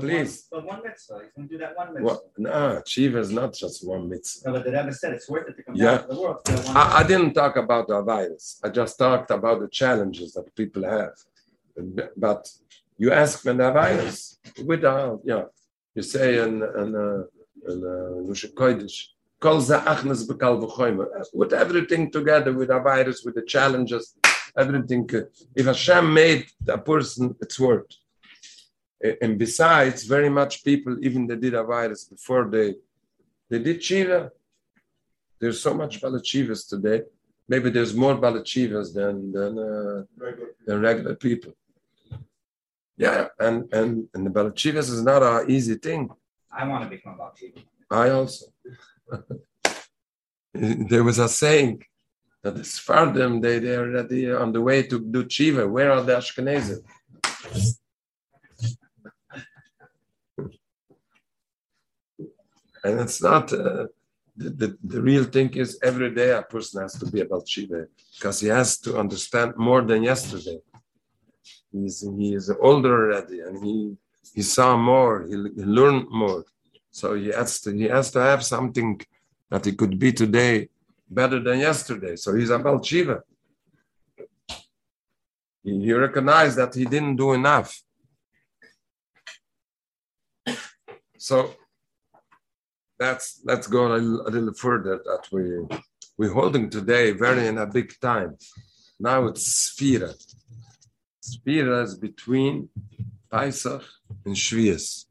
[0.00, 0.46] please.
[0.50, 2.06] But one mitzvah, he's gonna do that one mitzvah.
[2.06, 2.20] What?
[2.38, 4.48] No, tshiva is not just one mitzvah.
[4.48, 5.84] No, but the Rebbe said it's worth it to come Yeah.
[5.98, 6.38] down to the world.
[6.46, 8.60] for I, I didn't talk about the virus.
[8.64, 11.14] I just talked about the challenges that people have.
[12.16, 12.48] But
[12.96, 15.44] you ask when the virus, without, yeah,
[15.94, 17.24] you say in, in, uh,
[17.70, 18.22] in uh,
[19.40, 21.06] Nusha Kodesh, Kol za'achnes b'kal v'choyme.
[21.34, 24.14] with everything together, with a virus, with the challenges,
[24.56, 25.08] everything.
[25.54, 27.86] If Hashem made a person, it's worth.
[29.20, 32.74] And besides, very much people, even they did a virus before they,
[33.50, 34.32] they did Shiva.
[35.38, 37.02] There's so much Balachivas today.
[37.48, 40.02] Maybe there's more Balachivas than than, uh,
[40.66, 41.52] than regular people.
[42.96, 46.08] Yeah, and and and the Balachivas is not an easy thing.
[46.50, 47.64] I wanna become a Bakshi.
[47.90, 48.46] I also.
[50.54, 51.82] there was a saying
[52.42, 55.68] that the Sfardim they they are already on the way to do Chiva.
[55.68, 56.82] Where are the Ashkenazim?
[62.86, 63.52] and it's not.
[63.52, 63.86] Uh,
[64.38, 67.86] the, the, the real thing is every day a person has to be about Shiva
[68.14, 70.58] because he has to understand more than yesterday.
[71.72, 73.96] He's he is older already and he
[74.34, 76.44] he saw more, he, he learned more.
[76.98, 78.98] So he has to he has to have something
[79.50, 80.70] that he could be today
[81.10, 82.16] better than yesterday.
[82.16, 83.22] So he's about Shiva.
[85.62, 87.70] He, he recognized that he didn't do enough.
[91.18, 91.36] So
[92.98, 95.42] that's let's go a little, a little further that we
[96.16, 98.38] we're holding today very in a big time.
[98.98, 100.14] Now it's Sphira.
[101.22, 102.70] Sphira is between
[103.30, 103.84] Pesach
[104.24, 105.06] and Shvius.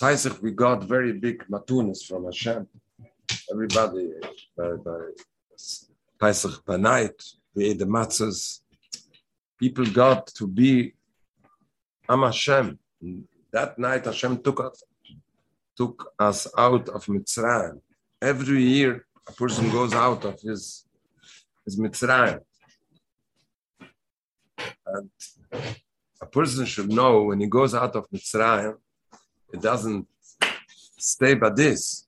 [0.00, 2.68] Pesach we got very big matunas from Hashem.
[3.50, 4.10] Everybody
[4.56, 4.70] by,
[6.20, 7.20] Pesach night
[7.54, 8.60] we ate the matzahs.
[9.58, 10.94] People got to be
[12.08, 12.78] Am Hashem.
[13.52, 14.84] That night Hashem took us
[15.76, 17.80] took us out of Mitzrayim.
[18.22, 20.86] Every year a person goes out of his
[21.64, 22.40] his Mitzrayim.
[24.86, 25.10] And
[26.20, 28.76] a person should know when he goes out of Mitzrayim,
[29.52, 30.06] it doesn't
[30.98, 32.06] stay by this.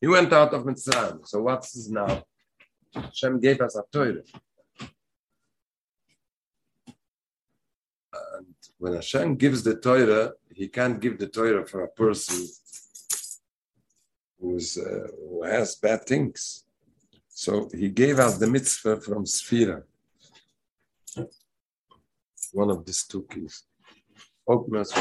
[0.00, 1.26] He went out of Mitzrayim.
[1.26, 2.22] So what's this now?
[2.94, 4.22] Hashem gave us a Torah.
[8.12, 12.46] And when Hashem gives the Torah, he can't give the Torah for a person
[14.40, 16.64] who's, uh, who has bad things.
[17.28, 19.82] So he gave us the mitzvah from Sphira.
[22.52, 23.64] One of these two keys.
[24.46, 24.92] Open us,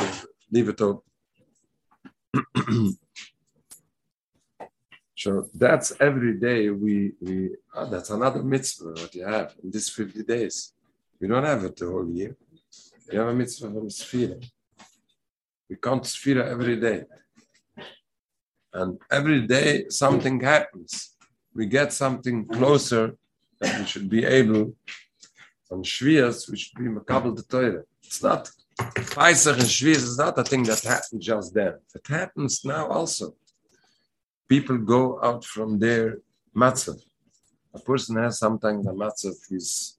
[0.51, 1.08] leave it open.
[5.15, 9.89] so that's every day we we oh, that's another mitzvah that you have in these
[9.89, 10.73] 50 days.
[11.19, 12.35] We don't have it the whole year.
[13.09, 14.43] We have a mitzvah from Sphira.
[15.69, 17.03] We count Sphira every day.
[18.73, 21.15] And every day something happens.
[21.53, 23.15] We get something closer
[23.59, 24.73] that we should be able
[25.71, 27.83] on Shvias, we should be Makabal the Torah.
[28.03, 28.49] It's not
[29.11, 31.73] Pesach and Shvias is not a thing that happened just then.
[31.95, 33.35] It happens now also.
[34.47, 36.19] People go out from their
[36.55, 37.01] matzah.
[37.73, 39.97] A person has sometimes the matzah is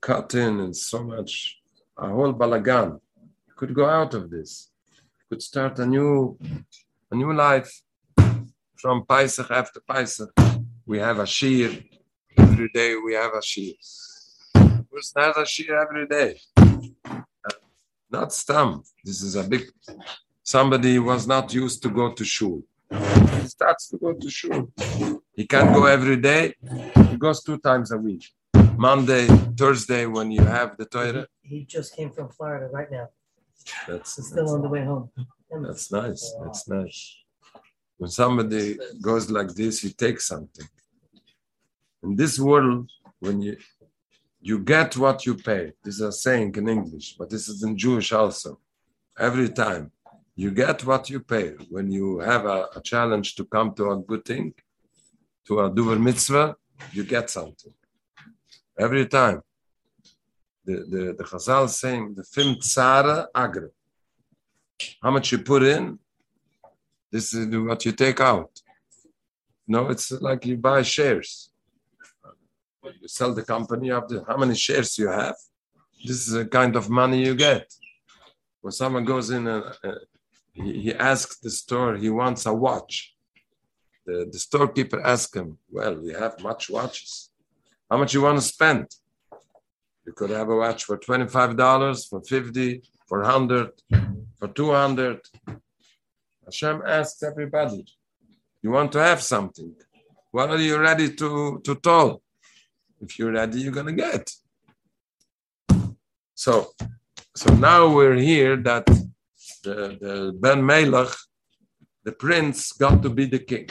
[0.00, 1.60] cut in and so much,
[1.96, 3.00] a whole balagan.
[3.56, 4.70] Could go out of this.
[5.28, 6.38] Could start a new,
[7.10, 7.82] a new life
[8.76, 10.32] from Pesach after Pesach.
[10.86, 11.78] We have a shir.
[12.38, 13.72] Every day we have a shir.
[14.54, 16.40] Person has a shir every day
[18.12, 18.82] not stam.
[19.04, 19.64] This is a big.
[20.42, 22.62] Somebody was not used to go to shul.
[22.90, 24.70] He starts to go to shul.
[25.34, 26.54] He can't go every day.
[27.10, 28.24] He goes two times a week.
[28.76, 31.26] Monday, Thursday, when you have the Torah.
[31.42, 33.08] He just came from Florida right now.
[33.88, 35.10] That's, He's still that's, on the way home.
[35.62, 36.34] that's nice.
[36.42, 37.16] That's nice.
[37.98, 40.66] When somebody goes like this, he takes something.
[42.02, 43.56] In this world, when you
[44.42, 45.72] you get what you pay.
[45.84, 48.58] This is a saying in English, but this is in Jewish also.
[49.16, 49.92] Every time
[50.34, 51.50] you get what you pay.
[51.70, 54.52] When you have a, a challenge to come to a good thing,
[55.46, 56.56] to a duver mitzvah,
[56.92, 57.72] you get something.
[58.78, 59.42] Every time.
[60.64, 63.68] The, the, the Chazal saying, the film tzara agra.
[65.02, 65.98] How much you put in,
[67.10, 68.50] this is what you take out.
[69.66, 71.51] No, it's like you buy shares
[73.00, 75.36] you sell the company of the how many shares you have.
[76.04, 77.72] This is the kind of money you get.
[78.60, 79.94] When someone goes in and uh,
[80.52, 83.14] he, he asks the store, he wants a watch.
[84.06, 87.30] The, the storekeeper asks him, Well, we have much watches.
[87.90, 88.86] How much you want to spend?
[90.06, 93.70] You could have a watch for $25, for 50 for 100
[94.38, 95.20] for 200
[96.44, 97.86] Hashem asks everybody,
[98.62, 99.74] You want to have something?
[100.32, 102.22] What are you ready to, to toll?
[103.02, 104.30] If you're ready, you're gonna get.
[106.34, 106.68] So,
[107.34, 108.86] so now we're here that
[109.64, 111.12] the, the Ben Melech,
[112.04, 113.68] the prince, got to be the king.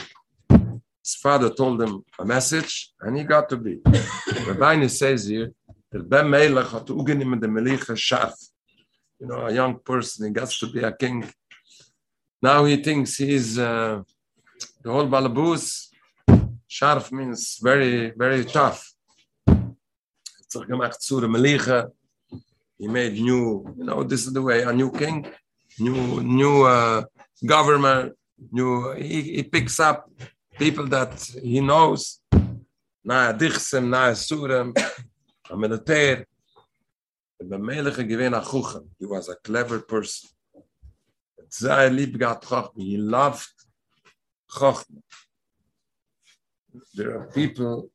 [0.50, 3.80] His father told him a message, and he got to be.
[4.46, 5.52] Rabbi says here
[5.90, 8.34] that Ben Melech had ugenim the Melicha Shaf.
[9.18, 11.24] You know, a young person, he gets to be a king.
[12.42, 14.02] Now he thinks he's uh,
[14.82, 15.88] the whole balabus.
[16.68, 18.91] Sharf means very, very tough
[22.78, 25.26] He made new, you know, this is the way, a new king,
[25.78, 27.04] new, new uh,
[27.46, 28.14] government,
[28.50, 30.10] new, he, he picks up
[30.58, 32.20] people that he knows,
[33.04, 34.76] na Dichsem, na Surem,
[35.50, 36.26] a militair.
[37.38, 38.86] The Meliche gewinnt a Chuchem.
[38.98, 40.30] He was a clever person.
[41.50, 42.70] Chochme.
[42.76, 43.48] He loved
[44.50, 45.02] Chochme.
[46.94, 47.90] There are people,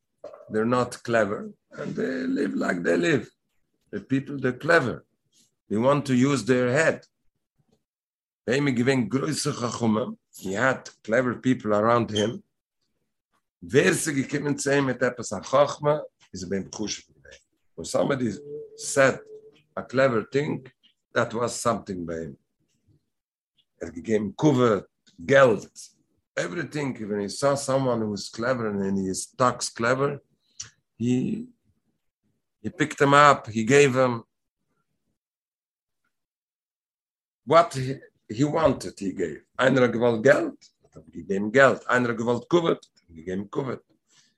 [0.49, 3.29] they're not clever, and they live like they live.
[3.91, 5.05] The people, they're clever.
[5.69, 7.05] They want to use their head.
[10.39, 12.43] He had clever people around him.
[17.75, 18.33] When somebody
[18.75, 19.19] said
[19.75, 20.65] a clever thing,
[21.13, 22.37] that was something by him.
[23.83, 24.33] Er gegeben
[26.37, 26.93] everything.
[27.09, 30.21] When he saw someone who was clever and he talks clever,
[30.97, 31.47] he
[32.61, 34.23] he picked him up, he gave him
[37.45, 37.95] what he,
[38.29, 39.41] he wanted, he gave.
[39.57, 40.57] Einer gewollt Geld,
[41.13, 41.81] he gave him Geld.
[41.89, 43.81] Einer gewollt Kuvert, he gave him Kuvert.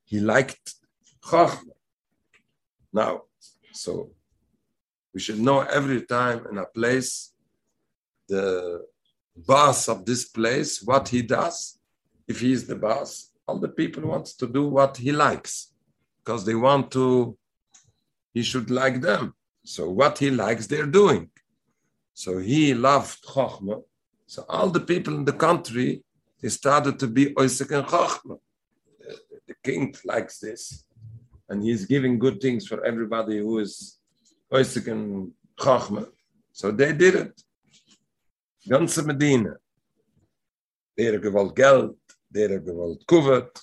[0.05, 0.75] He liked
[1.23, 1.73] Chochmah.
[2.93, 3.23] Now,
[3.71, 4.11] so
[5.13, 7.33] we should know every time in a place
[8.27, 8.85] the
[9.35, 11.79] boss of this place, what he does,
[12.27, 15.73] if he is the boss, all the people wants to do what he likes
[16.19, 17.35] because they want to,
[18.39, 19.23] he should like them.
[19.75, 21.23] So what he likes, they're doing.
[22.23, 23.81] So he loved Chochmah.
[24.33, 25.89] So all the people in the country,
[26.41, 28.39] they started to be Oisik and Chochmah.
[29.49, 30.85] The king likes this.
[31.49, 33.99] And he's giving good things for everybody who is
[34.57, 35.31] Oisik and
[35.63, 36.07] Chochmah.
[36.59, 37.35] So they did it.
[38.71, 39.53] Ganze Medina.
[40.97, 41.97] Der gewollt Geld,
[42.35, 43.53] der gewollt Kuvert.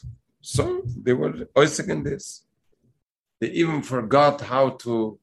[0.41, 2.46] So they were Oisik in this.
[3.41, 5.19] They even forgot how to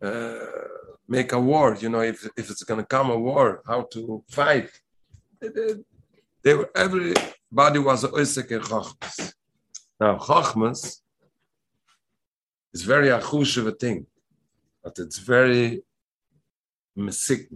[0.00, 0.36] uh,
[1.08, 4.22] make a war, you know, if, if it's going to come a war, how to
[4.28, 4.70] fight.
[5.40, 9.34] They, were, everybody was Oisek in Chochmas.
[10.00, 11.00] Now, Chochmas
[12.72, 14.06] is very achushev a thing,
[14.82, 15.82] but it's very
[16.96, 17.48] mesik.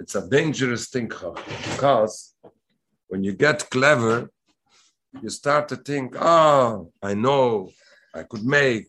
[0.00, 2.34] It's a dangerous thing, because
[3.06, 4.30] when you get clever,
[5.22, 7.70] you start to think, oh, I know,
[8.14, 8.88] I could make,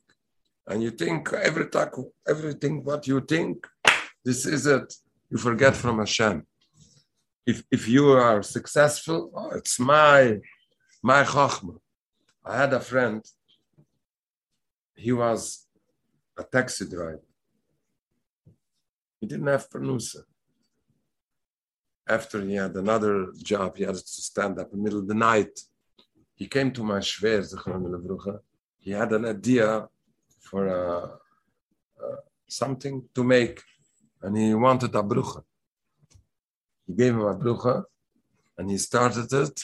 [0.67, 1.89] and you think every time,
[2.27, 3.67] everything what you think,
[4.23, 4.93] this is it.
[5.29, 6.45] You forget from Hashem.
[7.45, 10.39] If if you are successful, oh, it's my
[11.01, 11.79] my chokhmah.
[12.45, 13.21] I had a friend.
[14.95, 15.65] He was
[16.37, 17.27] a taxi driver.
[19.19, 20.23] He didn't have pernusa.
[22.07, 25.13] After he had another job, he had to stand up in the middle of the
[25.31, 25.59] night.
[26.35, 27.41] He came to my shver,
[28.83, 29.87] he had an idea
[30.41, 31.07] for uh,
[32.03, 32.17] uh,
[32.47, 33.61] something to make,
[34.21, 35.41] and he wanted a brucha.
[36.85, 37.85] He gave him a brucha,
[38.57, 39.57] and he started it,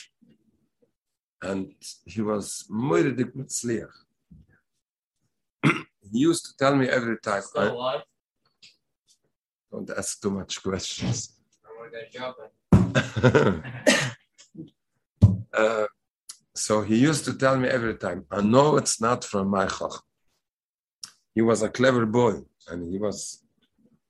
[1.42, 1.72] and
[2.06, 3.94] he was moiridik mitzliach.
[6.10, 7.42] he used to tell me every time.
[7.42, 8.02] Still alive?
[9.70, 11.36] Don't ask too much questions.
[11.64, 12.34] I want to get a job.
[15.52, 15.86] uh,
[16.66, 19.96] so he used to tell me every time, I know it's not from my chach.
[21.34, 22.34] He was a clever boy,
[22.68, 23.18] and he was,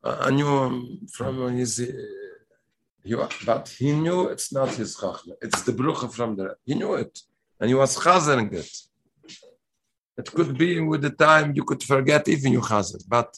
[0.03, 0.75] I knew him
[1.17, 1.77] from his,
[3.05, 3.15] he
[3.51, 5.21] but he knew it's not his chach.
[5.41, 7.15] It's the brucha from the, he knew it,
[7.59, 8.73] and he was chazering it.
[10.21, 13.31] It could be with the time you could forget even you chazer, but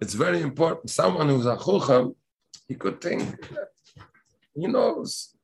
[0.00, 0.90] it's very important.
[0.90, 2.14] Someone who's a chucham,
[2.66, 3.24] he could think,
[4.54, 5.34] he knows,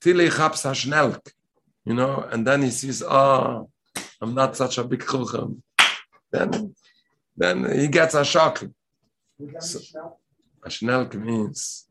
[0.00, 1.24] till he chaps schnelk
[1.84, 3.68] you know, and then he sees, oh,
[4.20, 5.60] I'm not such a big chulchan.
[6.32, 6.74] Then,
[7.36, 8.64] then he gets a shock.
[9.58, 9.80] So,
[10.64, 11.86] a schnelk means,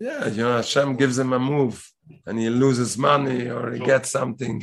[0.00, 1.88] yeah, you know, Hashem gives him a move
[2.26, 4.62] and he loses money or he gets something.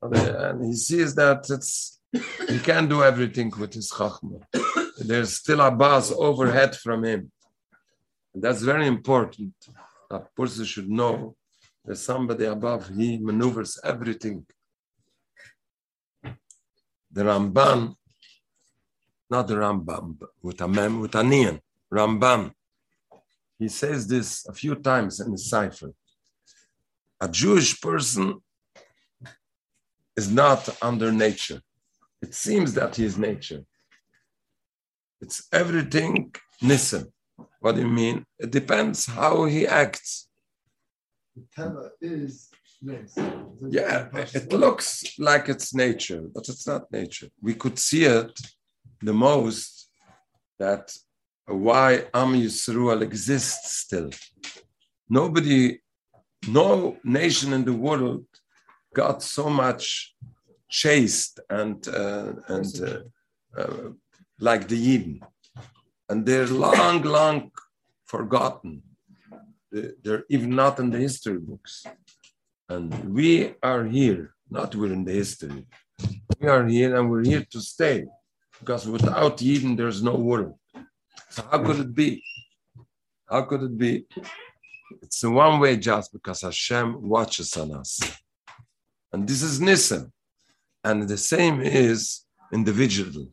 [0.00, 2.00] And he sees that it's,
[2.48, 4.42] he can't do everything with his chachma.
[4.98, 7.32] There's still a buzz overhead from him.
[8.32, 9.54] And that's very important.
[10.10, 11.36] A person should know
[11.86, 14.44] there's somebody above, he maneuvers everything.
[17.12, 17.94] The Ramban,
[19.30, 21.60] not the Rambam, with a mem, with a nian,
[21.92, 22.52] Ramban.
[23.58, 25.92] He says this a few times in the cipher.
[27.20, 28.42] A Jewish person
[30.16, 31.62] is not under nature.
[32.20, 33.62] It seems that he is nature.
[35.20, 37.12] It's everything Nissen.
[37.60, 38.26] What do you mean?
[38.38, 40.25] It depends how he acts.
[41.56, 43.16] Teva is this.
[43.68, 47.28] Yeah, it looks like it's nature, but it's not nature.
[47.42, 48.38] We could see it
[49.02, 49.90] the most
[50.58, 50.92] that
[51.46, 54.10] why Am Yisrael exists still.
[55.08, 55.80] Nobody,
[56.48, 58.26] no nation in the world
[58.94, 60.14] got so much
[60.68, 63.90] chased and uh, and uh, uh,
[64.40, 65.20] like the Eden,
[66.08, 67.50] and they're long, long
[68.06, 68.82] forgotten.
[70.02, 71.84] They're even not in the history books.
[72.68, 75.66] And we are here, not we're in the history.
[76.40, 78.06] We are here and we're here to stay.
[78.58, 80.58] Because without Eden, there's no world.
[81.30, 82.22] So how could it be?
[83.28, 84.06] How could it be?
[85.02, 88.00] It's a one way just because Hashem watches on us.
[89.12, 90.12] And this is Nissen.
[90.82, 93.28] And the same is individual.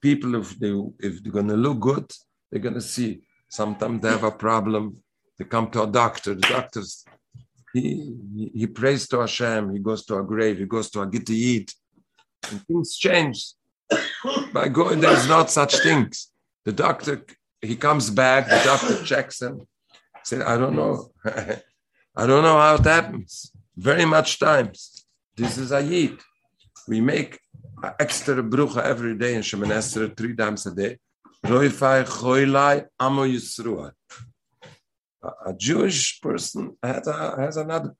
[0.00, 2.10] People, if, they, if they're going to look good,
[2.50, 3.20] they're going to see.
[3.48, 5.02] Sometimes they have a problem
[5.38, 6.34] they come to a doctor.
[6.34, 7.04] The doctors,
[7.72, 9.72] he, he, he prays to Hashem.
[9.72, 10.58] He goes to a grave.
[10.58, 11.72] He goes to a Gittiyid.
[12.50, 13.52] And things change.
[14.52, 16.30] By going, there's not such things.
[16.64, 17.24] The doctor,
[17.62, 18.48] he comes back.
[18.48, 19.66] The doctor checks him.
[20.24, 21.10] Said, I don't know.
[21.24, 23.52] I don't know how it happens.
[23.76, 25.06] Very much times.
[25.36, 26.18] This is a yid.
[26.88, 27.38] We make
[28.00, 30.98] extra brucha every day in Esrei, three times a day.
[35.22, 37.94] A, Jewish person has, a, has another.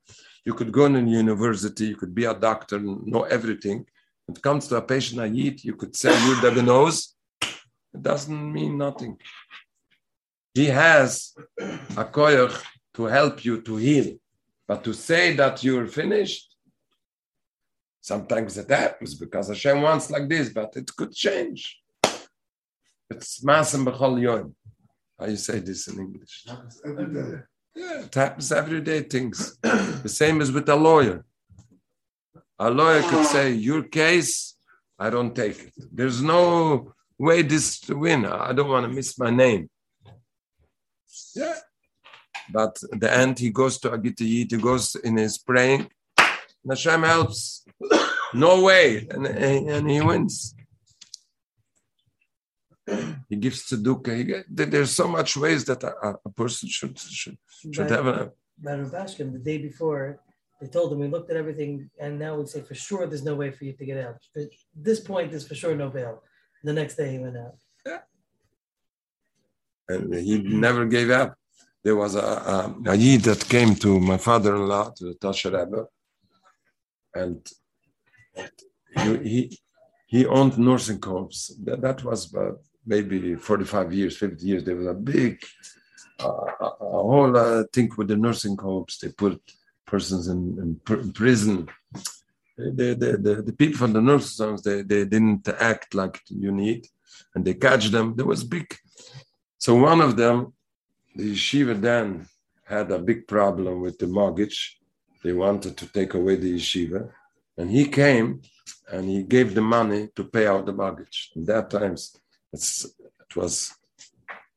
[0.45, 3.85] You could go in a university, you could be a doctor, know everything.
[4.25, 7.15] When it comes to a patient I eat, you could say you're diagnosed.
[7.41, 9.17] It doesn't mean nothing.
[10.53, 12.63] He has a koyach
[12.95, 14.17] to help you to heal.
[14.67, 16.55] But to say that you're finished,
[18.01, 21.81] sometimes it happens because Hashem wants like this, but it could change.
[23.09, 24.55] It's masam b'chol yom.
[25.19, 26.45] How you say this in English?
[26.85, 27.39] Every day.
[27.75, 29.57] Yeah, it happens everyday things.
[29.61, 31.25] the same as with a lawyer.
[32.57, 34.55] A lawyer could say, Your case,
[34.97, 35.73] I don't take it.
[35.91, 38.25] There's no way this to win.
[38.25, 39.69] I don't want to miss my name.
[41.35, 41.55] Yeah.
[42.51, 45.89] But the end, he goes to Agitayit, he goes in his praying.
[46.17, 47.65] and Hashem helps.
[48.33, 49.07] No way.
[49.11, 50.55] And, and he wins.
[53.29, 54.13] He gives tzedukah.
[54.17, 54.25] He
[54.73, 55.91] there's so much ways that a,
[56.27, 57.37] a- person should should
[57.73, 58.31] should But- have a,
[58.65, 60.03] But Rubashkin, the day before,
[60.59, 61.71] they told him, we looked at everything,
[62.03, 64.19] and now we say for sure there's no way for you to get out.
[64.35, 64.51] At
[64.87, 66.13] this point, there's for sure no bail.
[66.69, 67.55] The next day he went out.
[69.91, 70.35] and he
[70.65, 71.29] never gave up.
[71.85, 72.19] There was a,
[72.53, 75.81] a, a Yid that came to my father-in-law, to the Tosher Rebbe,
[77.21, 77.39] and
[79.03, 79.59] he, he,
[80.13, 81.37] he owned nursing homes.
[81.65, 82.51] That, that was uh,
[82.85, 84.63] maybe 45 years, 50 years.
[84.63, 85.43] There was a big,
[86.19, 86.27] uh,
[86.59, 88.97] a, a whole uh, thing with the nursing homes.
[89.01, 89.41] They put
[89.85, 91.67] persons in, in pr- prison.
[92.57, 96.51] The, the, the, the people from the nursing homes, they, they didn't act like you
[96.51, 96.87] need,
[97.33, 98.15] and they catch them.
[98.15, 98.75] There was big
[99.59, 100.53] so one of them,
[101.13, 102.25] the yeshiva then
[102.63, 104.79] had a big problem with the mortgage.
[105.21, 107.11] They wanted to take away the yeshiva.
[107.57, 108.41] And he came
[108.89, 111.31] and he gave the money to pay out the mortgage.
[111.35, 112.15] In that times,
[112.53, 113.73] it's, it was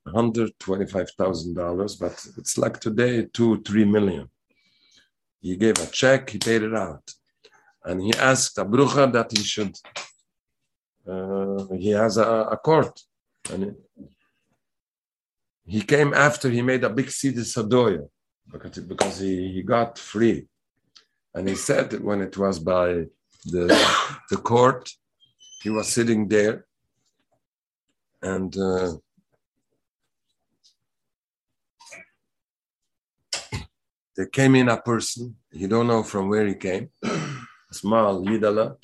[0.06, 4.28] $125,000, but it's like today, two, three million.
[5.40, 7.10] He gave a check, he paid it out.
[7.84, 9.76] And he asked Abrucha that he should,
[11.08, 13.00] uh, he has a, a court.
[13.50, 13.74] And
[15.64, 18.08] he came after he made a big Siddur Sadoya
[18.50, 20.46] because, because he, he got free.
[21.34, 23.06] And he said when it was by
[23.46, 23.66] the,
[24.30, 24.88] the court,
[25.62, 26.66] he was sitting there
[28.22, 28.92] and uh,
[34.16, 36.90] there came in a person, you don't know from where he came,
[37.72, 38.76] small Yidala.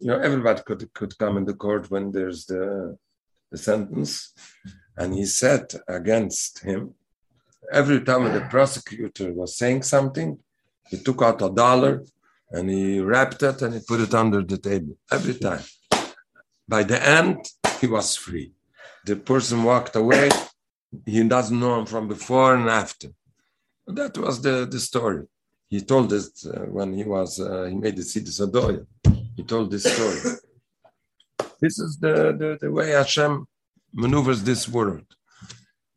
[0.00, 2.96] You know, everybody could, could come in the court when there's the,
[3.50, 4.32] the sentence.
[4.96, 6.94] And he said against him,
[7.72, 10.38] every time the prosecutor was saying something,
[10.88, 12.04] he took out a dollar
[12.50, 15.62] and he wrapped it and he put it under the table every time.
[16.68, 17.38] By the end,
[17.80, 18.52] he was free.
[19.04, 20.28] The person walked away.
[21.04, 23.08] He doesn't know him from before and after.
[23.86, 25.24] That was the, the story.
[25.68, 28.86] He told this uh, when he was uh, he made the city Sadoya.
[29.36, 30.36] He told this story.
[31.60, 33.46] This is the, the, the way Hashem
[33.92, 35.06] maneuvers this world.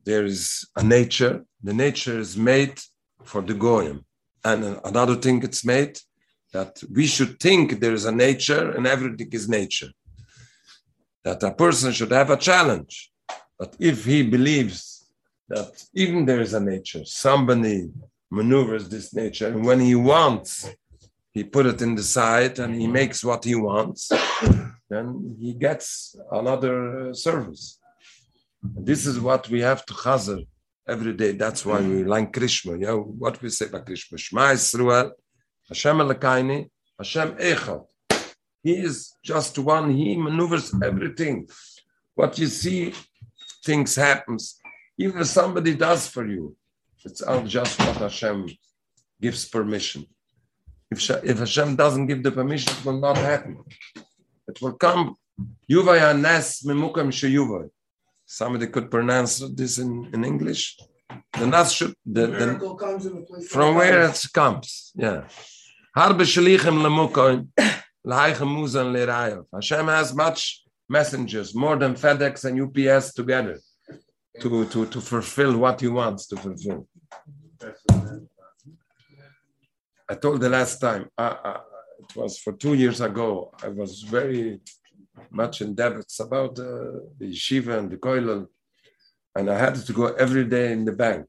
[0.06, 1.46] There is a nature.
[1.64, 2.80] The nature is made
[3.24, 4.06] for the goyim,
[4.44, 6.00] and another thing it's made
[6.54, 9.92] that we should think there is a nature and everything is nature.
[11.24, 13.12] That a person should have a challenge.
[13.58, 15.06] But if he believes
[15.50, 17.90] that even there is a nature, somebody
[18.32, 20.70] maneuvers this nature, and when he wants,
[21.32, 24.10] he put it in the side and he makes what he wants,
[24.90, 27.80] then he gets another uh, service.
[28.62, 30.46] This is what we have to chazer
[30.88, 31.32] every day.
[31.34, 32.72] That's why we like Krishma.
[32.80, 34.18] You know, what we say about Krishma?
[34.18, 35.12] Shema Yisrael,
[35.68, 37.86] Hashem Elokeinu, Hashem Echad.
[38.64, 39.92] He is just one.
[39.92, 41.48] He maneuvers everything.
[42.16, 42.94] What you see,
[43.64, 44.60] things happens.
[44.98, 46.56] Even if somebody does for you,
[47.06, 48.48] it's all just what Hashem
[49.22, 50.06] gives permission.
[50.92, 53.64] If, if Hashem doesn't give the permission, it will not happen.
[54.48, 55.16] It will come.
[55.72, 57.70] Yuvaya nes memukam sheyuvay.
[58.26, 60.78] Somebody could pronounce this in, in English.
[61.34, 63.48] The nas should the, the, comes in the place.
[63.50, 64.92] from where it comes.
[64.96, 65.28] Yeah.
[68.06, 73.60] Hashem has much messengers, more than FedEx and UPS together,
[74.40, 76.88] to, to, to fulfill what he wants to fulfill.
[80.10, 81.60] I told the last time, uh, uh,
[82.00, 84.62] it was for two years ago, I was very
[85.30, 88.48] much in debts about uh, the yeshiva and the koilel,
[89.36, 91.28] and I had to go every day in the bank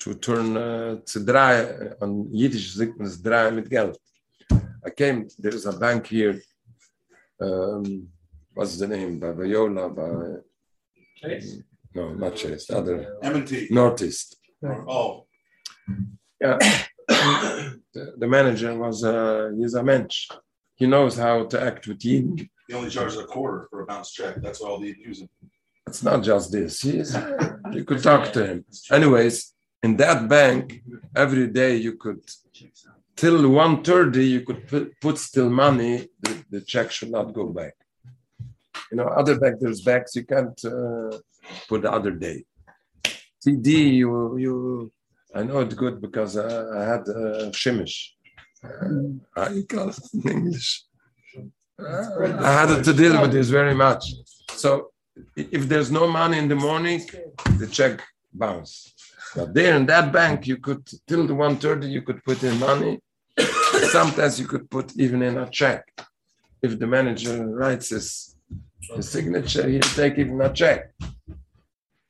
[0.00, 3.96] to turn uh, zu draaien, on Yiddish man es mit Geld.
[4.84, 6.40] I came, there is a bank here,
[7.40, 8.08] um,
[8.54, 10.10] what's the name, by Viola, by,
[11.16, 11.58] Chase?
[11.94, 13.68] no, not Chase, the other, M&T.
[13.70, 14.36] Northeast.
[14.62, 15.26] Oh,
[17.92, 20.28] The, the manager was uh, he's a mensch.
[20.76, 22.48] He knows how to act with Eden.
[22.68, 24.36] he only charges a quarter for a bounce check.
[24.36, 25.30] That's all they use it.
[25.88, 26.82] It's not just this.
[26.82, 27.16] He's,
[27.72, 28.64] you could talk to him.
[28.92, 29.52] Anyways,
[29.82, 30.82] in that bank,
[31.16, 32.20] every day you could
[33.20, 36.08] till 1.30 you could put, put still money.
[36.22, 37.74] The, the check should not go back.
[38.90, 41.12] You know, other bank there's banks you can't uh,
[41.68, 42.38] put the other day.
[43.42, 43.68] TD,
[44.00, 44.10] you
[44.44, 44.54] you.
[45.38, 47.96] I know it's good because uh, I had uh, shimish.
[49.36, 50.70] Uh, you call it in English?
[51.78, 54.02] Uh, I had to deal with this very much.
[54.62, 54.70] So
[55.36, 57.00] if there's no money in the morning,
[57.60, 57.94] the check
[58.32, 58.72] bounce.
[59.36, 63.00] But there in that bank, you could till the 130, you could put in money.
[63.90, 65.82] Sometimes you could put even in a check.
[66.62, 68.36] If the manager writes his,
[68.94, 70.92] his signature, he'll take even a check.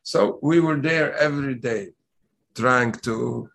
[0.03, 1.89] So we were there every day
[2.55, 3.49] trying to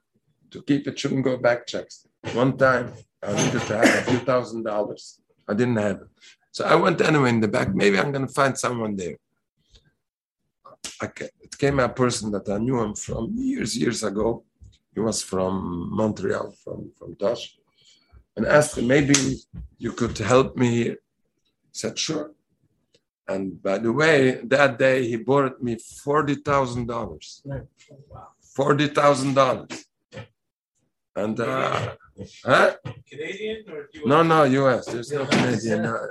[0.51, 2.07] to keep it shouldn't go back checks.
[2.33, 5.19] One time I needed to have a few thousand dollars.
[5.49, 6.07] I didn't have it.
[6.51, 7.75] So I went anyway in the back.
[7.75, 9.17] Maybe I'm gonna find someone there.
[11.01, 14.45] Ca- it came a person that I knew him from years, years ago.
[14.93, 17.57] He was from Montreal, from, from Tosh,
[18.35, 19.15] and asked him, maybe
[19.77, 20.83] you could help me.
[20.83, 20.95] He
[21.71, 22.31] said, sure.
[23.27, 27.65] And by the way, that day he borrowed me $40,000.
[28.57, 29.85] $40,000.
[31.17, 31.95] And, uh,
[32.43, 32.75] huh?
[33.09, 34.05] Canadian or US?
[34.05, 34.85] No, no, US.
[34.85, 35.81] There's no Canadian.
[35.83, 36.07] No.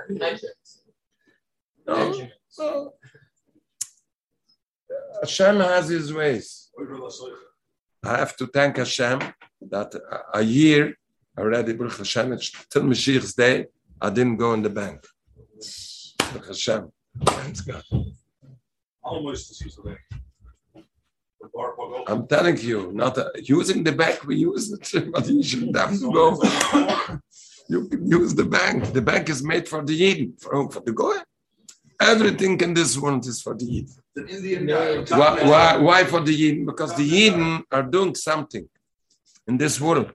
[1.87, 2.29] no.
[2.57, 2.93] no.
[5.21, 6.71] Hashem has his ways.
[8.03, 9.19] I have to thank Hashem
[9.69, 9.93] that
[10.33, 10.95] a year
[11.37, 13.67] already, Baruch Hashem, it's till Mashiach's day,
[14.01, 15.05] I didn't go in the bank.
[16.19, 16.91] Baruch Hashem.
[17.25, 17.83] Thanks God.
[19.03, 19.95] Almost as go.
[22.07, 25.91] I'm telling you, not uh, using the bank, we use it, but you shouldn't have
[25.99, 26.41] to go.
[27.69, 28.93] You can use the bank.
[28.93, 31.17] The bank is made for the Yidden, for, for the Goy.
[31.99, 35.09] Everything in this world is for the Yidden.
[35.11, 36.65] Why, why, why for the Yidden?
[36.65, 38.67] Because the Yidden are doing something
[39.47, 40.11] in this world.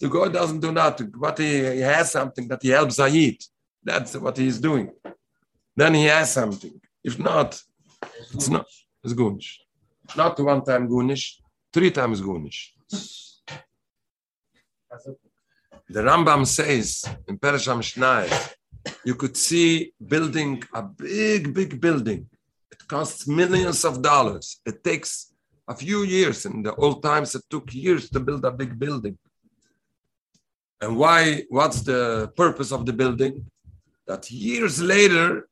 [0.00, 3.42] The God doesn't do nothing, but he, he has something that he helps a Yid.
[3.82, 4.92] That's what he is doing.
[5.74, 6.80] Then he has something.
[7.02, 7.60] If not,
[8.34, 8.66] it's not.
[9.02, 9.60] It's Gunish.
[10.16, 11.40] Not one time Gunish,
[11.72, 12.74] three times Gunish.
[15.88, 18.54] The Rambam says in Perasham Shnai,
[19.04, 22.26] you could see building a big, big building.
[22.70, 24.60] It costs millions of dollars.
[24.64, 25.32] It takes
[25.66, 26.46] a few years.
[26.46, 29.18] In the old times, it took years to build a big building.
[30.80, 31.44] And why?
[31.48, 33.46] What's the purpose of the building?
[34.06, 35.48] That years later,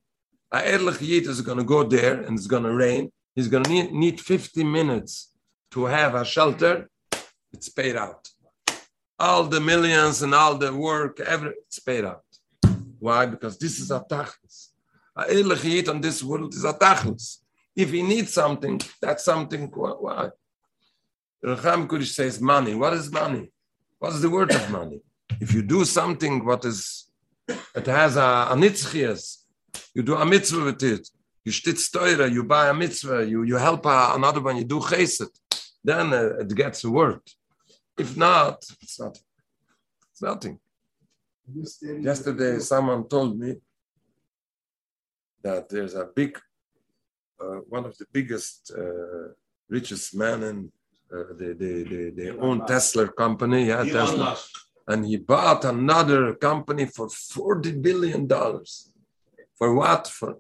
[0.53, 3.13] a Ehrlich Yid is going to go there and it's going to rain.
[3.35, 5.33] He's going to need, need 50 minutes
[5.73, 6.89] to have a shelter.
[7.53, 8.29] It's paid out.
[9.19, 12.25] All the millions and all the work, every, it's paid out.
[12.99, 13.27] Why?
[13.27, 14.69] Because this is a tachlis.
[15.17, 17.39] A Ehrlich Yid on this world is a tachlis.
[17.77, 19.69] If he needs something, that's something.
[19.69, 20.31] wh- Why?
[21.45, 22.75] Recham Kurish says money.
[22.75, 23.53] What is money?
[23.99, 25.01] What's the word of money?
[25.41, 27.09] If you do something what is,
[27.49, 29.45] it has a, a nitzchias,
[29.95, 31.09] you do a mitzvah with it,
[31.45, 34.81] you stitz teure, you buy a mitzvah, you, you help a, another one, you do
[34.81, 35.31] chesed,
[35.85, 37.21] then uh, it gets a word.
[37.97, 39.19] If not, it's not.
[40.11, 40.59] It's nothing.
[42.01, 43.57] Yesterday, someone told me
[45.43, 46.39] that there's a big,
[47.41, 49.33] uh, one of the biggest, uh,
[49.69, 50.73] richest men in
[51.11, 54.51] uh, they, they, they, they own Tesla company, yeah, Elon Tesla, Musk.
[54.89, 58.71] And he bought another company for forty billion dollars.
[59.59, 60.03] For what?
[60.09, 60.39] For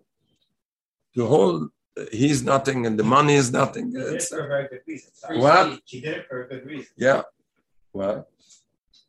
[1.14, 1.68] the whole.
[2.12, 3.90] He's nothing, and the money is nothing.
[3.90, 5.10] She did it It's, for a very good reason.
[5.14, 5.38] Sorry.
[5.38, 5.80] What?
[5.84, 6.92] She did it for a good reason.
[6.96, 7.22] yeah.
[7.92, 8.28] Well,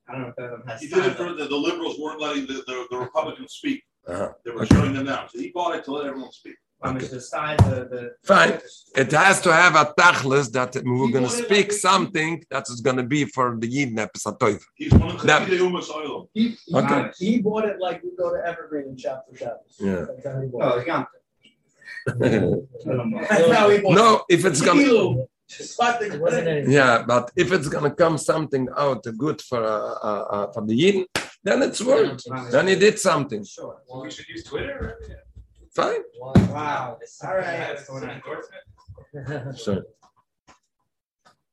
[0.07, 0.81] I don't know if that has.
[0.81, 3.83] He did it for the, the liberals weren't letting the, the, the Republicans speak.
[4.07, 4.31] uh-huh.
[4.43, 5.29] They were shutting them down.
[5.29, 6.55] So he bought it to let everyone speak.
[6.81, 7.07] How Okay.
[7.07, 8.11] the the, the.
[8.23, 8.59] Fine.
[8.95, 12.95] It has to have a tachlis that we're going to speak something that is going
[12.95, 14.59] to be for the Yidden episode.
[14.75, 16.27] He's one of the That- Chayei Umas Oilem.
[16.33, 17.11] He, he, Okay.
[17.17, 19.75] he bought it like we go to Evergreen and shop for Shabbos.
[19.79, 20.05] Yeah.
[20.07, 20.87] That's how he bought Oh, it.
[20.87, 24.35] it's no, That's how he bought it.
[24.35, 24.85] if it's going to.
[24.85, 25.29] Kilo.
[25.49, 26.69] Spot the- It.
[26.69, 30.75] Yeah, but if it's gonna come something out good for uh, uh, uh, for the
[30.75, 31.05] yin,
[31.43, 32.21] then it's worth.
[32.51, 33.43] Then he did something.
[33.43, 33.77] Sure.
[33.87, 34.99] Well, we should use Twitter.
[35.79, 36.03] Fine.
[36.19, 36.97] Wow.
[37.23, 37.59] All right.
[37.59, 39.57] That's an endorsement.
[39.57, 39.83] So,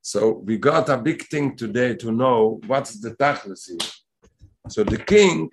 [0.02, 3.88] so we got a big thing today to know what's the tachlis here.
[4.68, 5.50] So the king,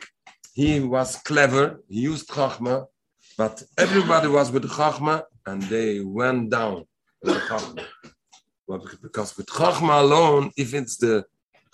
[0.54, 1.82] he was clever.
[1.90, 2.88] He used chachma,
[3.38, 6.86] but everybody was with chachma, and they went down
[7.22, 7.86] with chachma.
[9.02, 11.26] Because with Chachma alone, if it's the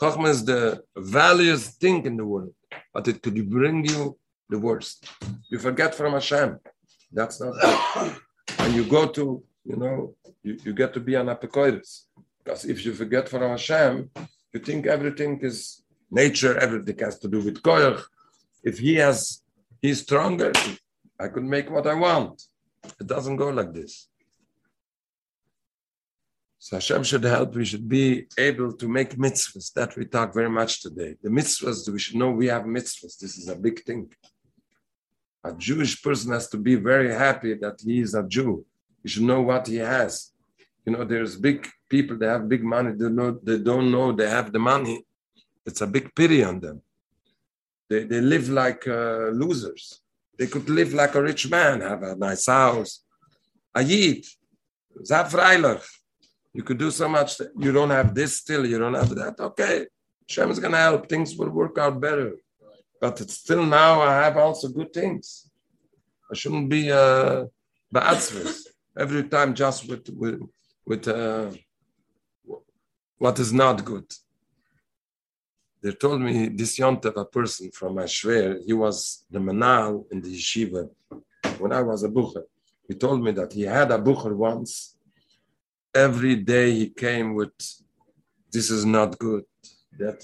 [0.01, 2.53] Chachma is the valuest thing in the world,
[2.93, 4.17] but it could bring you
[4.49, 5.05] the worst.
[5.49, 6.59] You forget from Hashem.
[7.11, 8.15] That's not good.
[8.59, 12.03] And you go to, you know, you, you get to be an apicoides.
[12.43, 14.09] Because if you forget from Hashem,
[14.53, 18.01] you think everything is nature, everything has to do with koyach.
[18.63, 19.41] If he has,
[19.81, 20.51] he's stronger,
[21.19, 22.41] I could make what I want.
[22.99, 24.07] It doesn't go like this.
[26.61, 27.55] So Hashem should help.
[27.55, 29.71] We should be able to make mitzvahs.
[29.73, 31.15] That we talk very much today.
[31.23, 33.17] The mitzvahs, we should know we have mitzvahs.
[33.17, 34.11] This is a big thing.
[35.43, 38.65] A Jewish person has to be very happy that he is a Jew.
[39.01, 40.31] He should know what he has.
[40.85, 44.29] You know, there's big people, they have big money, they, know, they don't know they
[44.29, 45.05] have the money.
[45.65, 46.81] It's a big pity on them.
[47.89, 50.01] They, they live like uh, losers.
[50.37, 53.03] They could live like a rich man, have a nice house.
[53.75, 54.25] A yid,
[55.07, 55.85] freilich.
[56.53, 57.39] You could do so much.
[57.57, 59.39] You don't have this still, you don't have that.
[59.39, 59.85] Okay,
[60.27, 61.07] Hashem is going to help.
[61.07, 62.33] Things will work out better.
[62.99, 65.49] But it's still now I have also good things.
[66.31, 67.45] I shouldn't be uh,
[68.97, 70.41] every time just with with
[70.85, 71.51] with uh,
[73.17, 74.05] what is not good.
[75.81, 80.29] They told me this yontev, a person from Ashwer, he was the manal in the
[80.29, 80.89] yeshiva
[81.57, 82.43] when I was a bucher.
[82.87, 84.97] He told me that he had a bucher once.
[85.95, 87.53] Every day he came with,
[88.51, 89.45] this is not good.
[89.97, 90.19] That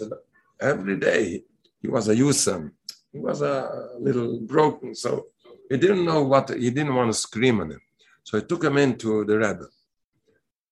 [0.59, 1.43] every day
[1.85, 2.71] he was a Yusam.
[3.13, 3.55] He was a
[3.99, 5.27] little broken, so
[5.69, 7.81] he didn't know what, he didn't want to scream on him.
[8.23, 9.67] So he took him into the Rebbe.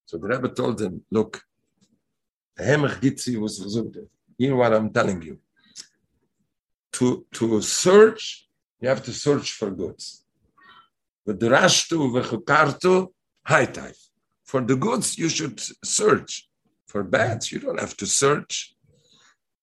[0.07, 1.41] So the Rebbe told him, look,
[4.38, 5.38] hear what I'm telling you.
[6.93, 8.47] To, to search,
[8.82, 10.26] you have to search for goods.
[11.26, 11.34] For
[14.61, 16.49] the goods, you should search.
[16.88, 18.72] For bads, you don't have to search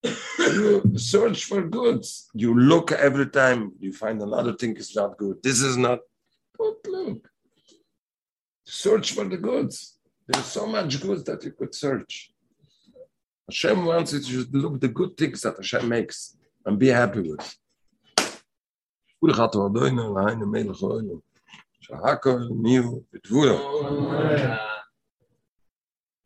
[0.03, 2.31] you search for goods.
[2.35, 5.43] You look every time you find another thing is not good.
[5.43, 6.01] This is not.
[6.59, 7.29] Don't look.
[8.65, 9.99] Search for the goods.
[10.27, 12.31] There's so much goods that you could search.
[13.49, 17.57] Hashem wants you to look the good things that Hashem makes and be happy with.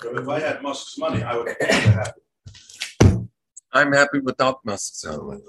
[0.04, 2.20] If I had Musk's money, I would be happy.
[3.76, 5.42] I'm happy without masks on.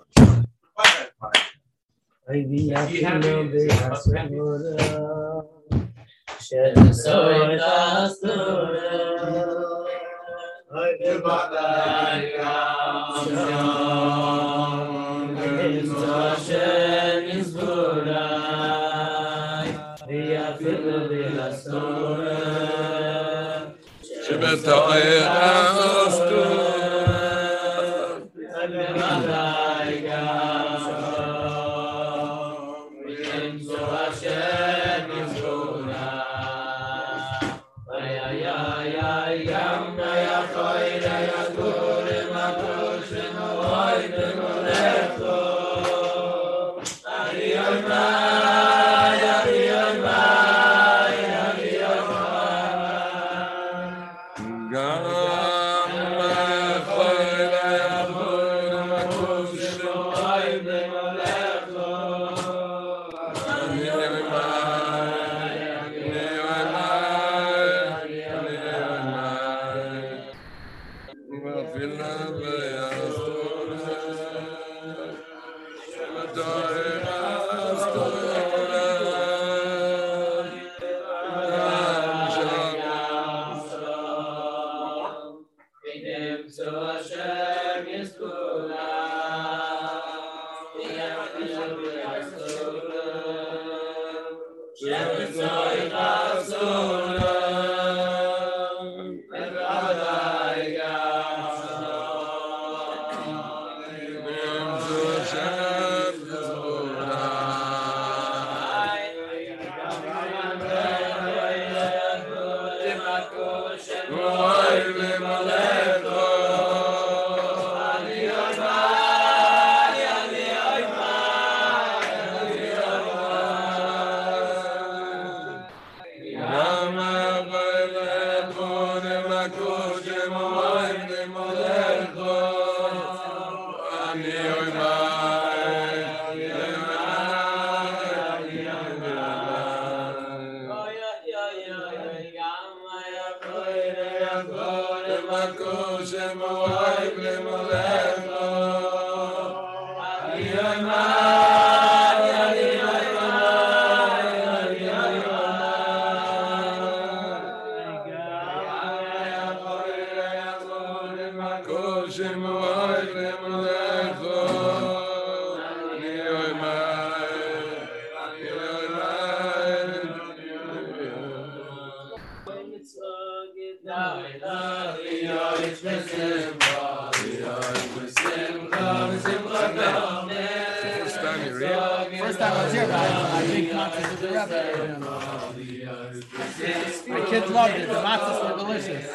[187.08, 187.88] My kids loved it.
[187.88, 189.06] The matzahs were delicious.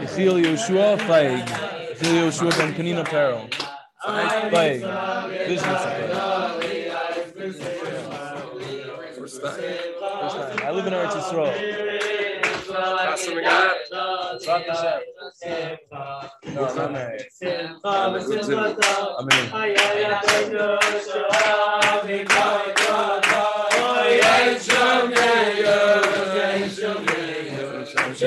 [0.00, 1.46] Yechil Yoshua Feig.
[1.96, 3.48] Yechil Yoshua Ben Kanina Peril.
[4.52, 4.80] Feig.
[5.48, 5.70] Vision
[9.20, 9.58] Respect.
[10.64, 11.87] I live in Eretz Yisrael
[13.18, 15.02] so we got that.
[16.44, 16.98] No, not me.
[19.18, 19.24] I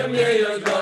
[0.07, 0.80] mean.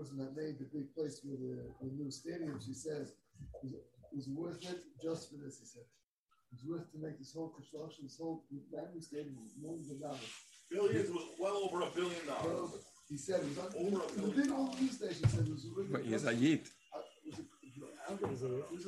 [0.00, 2.58] Person that made the big place with the, the new stadium.
[2.64, 3.12] She says
[3.62, 3.68] it
[4.14, 5.60] was, worth it just for this.
[5.60, 9.36] He said it was worth to make this whole construction, this whole brand new stadium,
[9.60, 10.32] millions of dollars.
[10.70, 12.80] Billions well over a billion dollars.
[13.08, 15.22] He said it was on, Over a it was a big old news station.
[15.24, 16.68] He said it was really But he's a Yid.
[17.26, 17.42] It was a,
[18.12, 18.86] it was a, it was.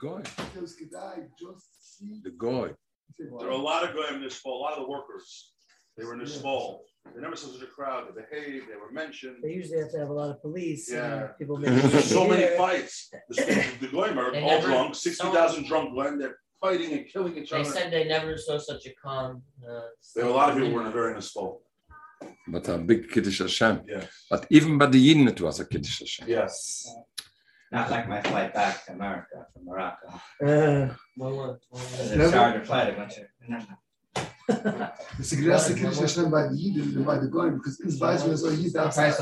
[0.00, 0.22] Goy.
[0.22, 2.20] Because Kedai just see.
[2.24, 2.72] The Goy.
[3.18, 5.52] There are a lot of guys in this fall, a lot of the workers.
[5.96, 6.84] They were in this fall.
[7.14, 8.04] They never saw such a crowd.
[8.08, 8.66] They behaved.
[8.70, 9.36] They were mentioned.
[9.42, 10.90] They usually have to have a lot of police.
[10.92, 11.14] Yeah.
[11.24, 13.10] And people There's so many fights.
[13.28, 16.18] The, the goyim are all never- drunk, sixty thousand drunk men.
[16.18, 17.64] They're fighting and killing each They other.
[17.64, 19.42] They said they never saw such a calm.
[19.68, 19.80] Uh,
[20.14, 21.62] There were a lot of people were in a very nice fall.
[22.48, 23.82] But a big Kiddush Hashem.
[23.88, 24.04] Yeah.
[24.28, 26.28] But even by the Yidden, it was a Kiddush Hashem.
[26.28, 26.86] Yes.
[27.72, 30.08] Not like my flight back to America from Morocco.
[30.44, 30.88] Uh,
[31.72, 33.24] It's hard to fly a bunch of.
[34.46, 34.60] Das
[35.18, 38.36] ist die größte Kirche, bei den Jiden und bei den Goyen, weil ich weiß, wie
[38.36, 39.12] so ein it's darf sein.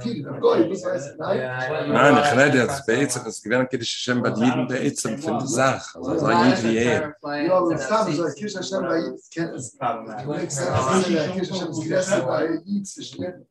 [0.00, 1.06] Viel, it's Goyen, ich weiß.
[1.18, 4.84] Er, nein, ich rede jetzt bei Itzach, es gewähren Kirche Hashem bei den Jiden bei
[4.86, 7.14] Itzach, für die Sache, also so ein Jid wie er.
[7.22, 9.74] Ja, aber es ist so ein Kirche Hashem bei Jid, ich kenne es.
[9.74, 13.46] Ich weiß, es ist die größte bei Jid zwischen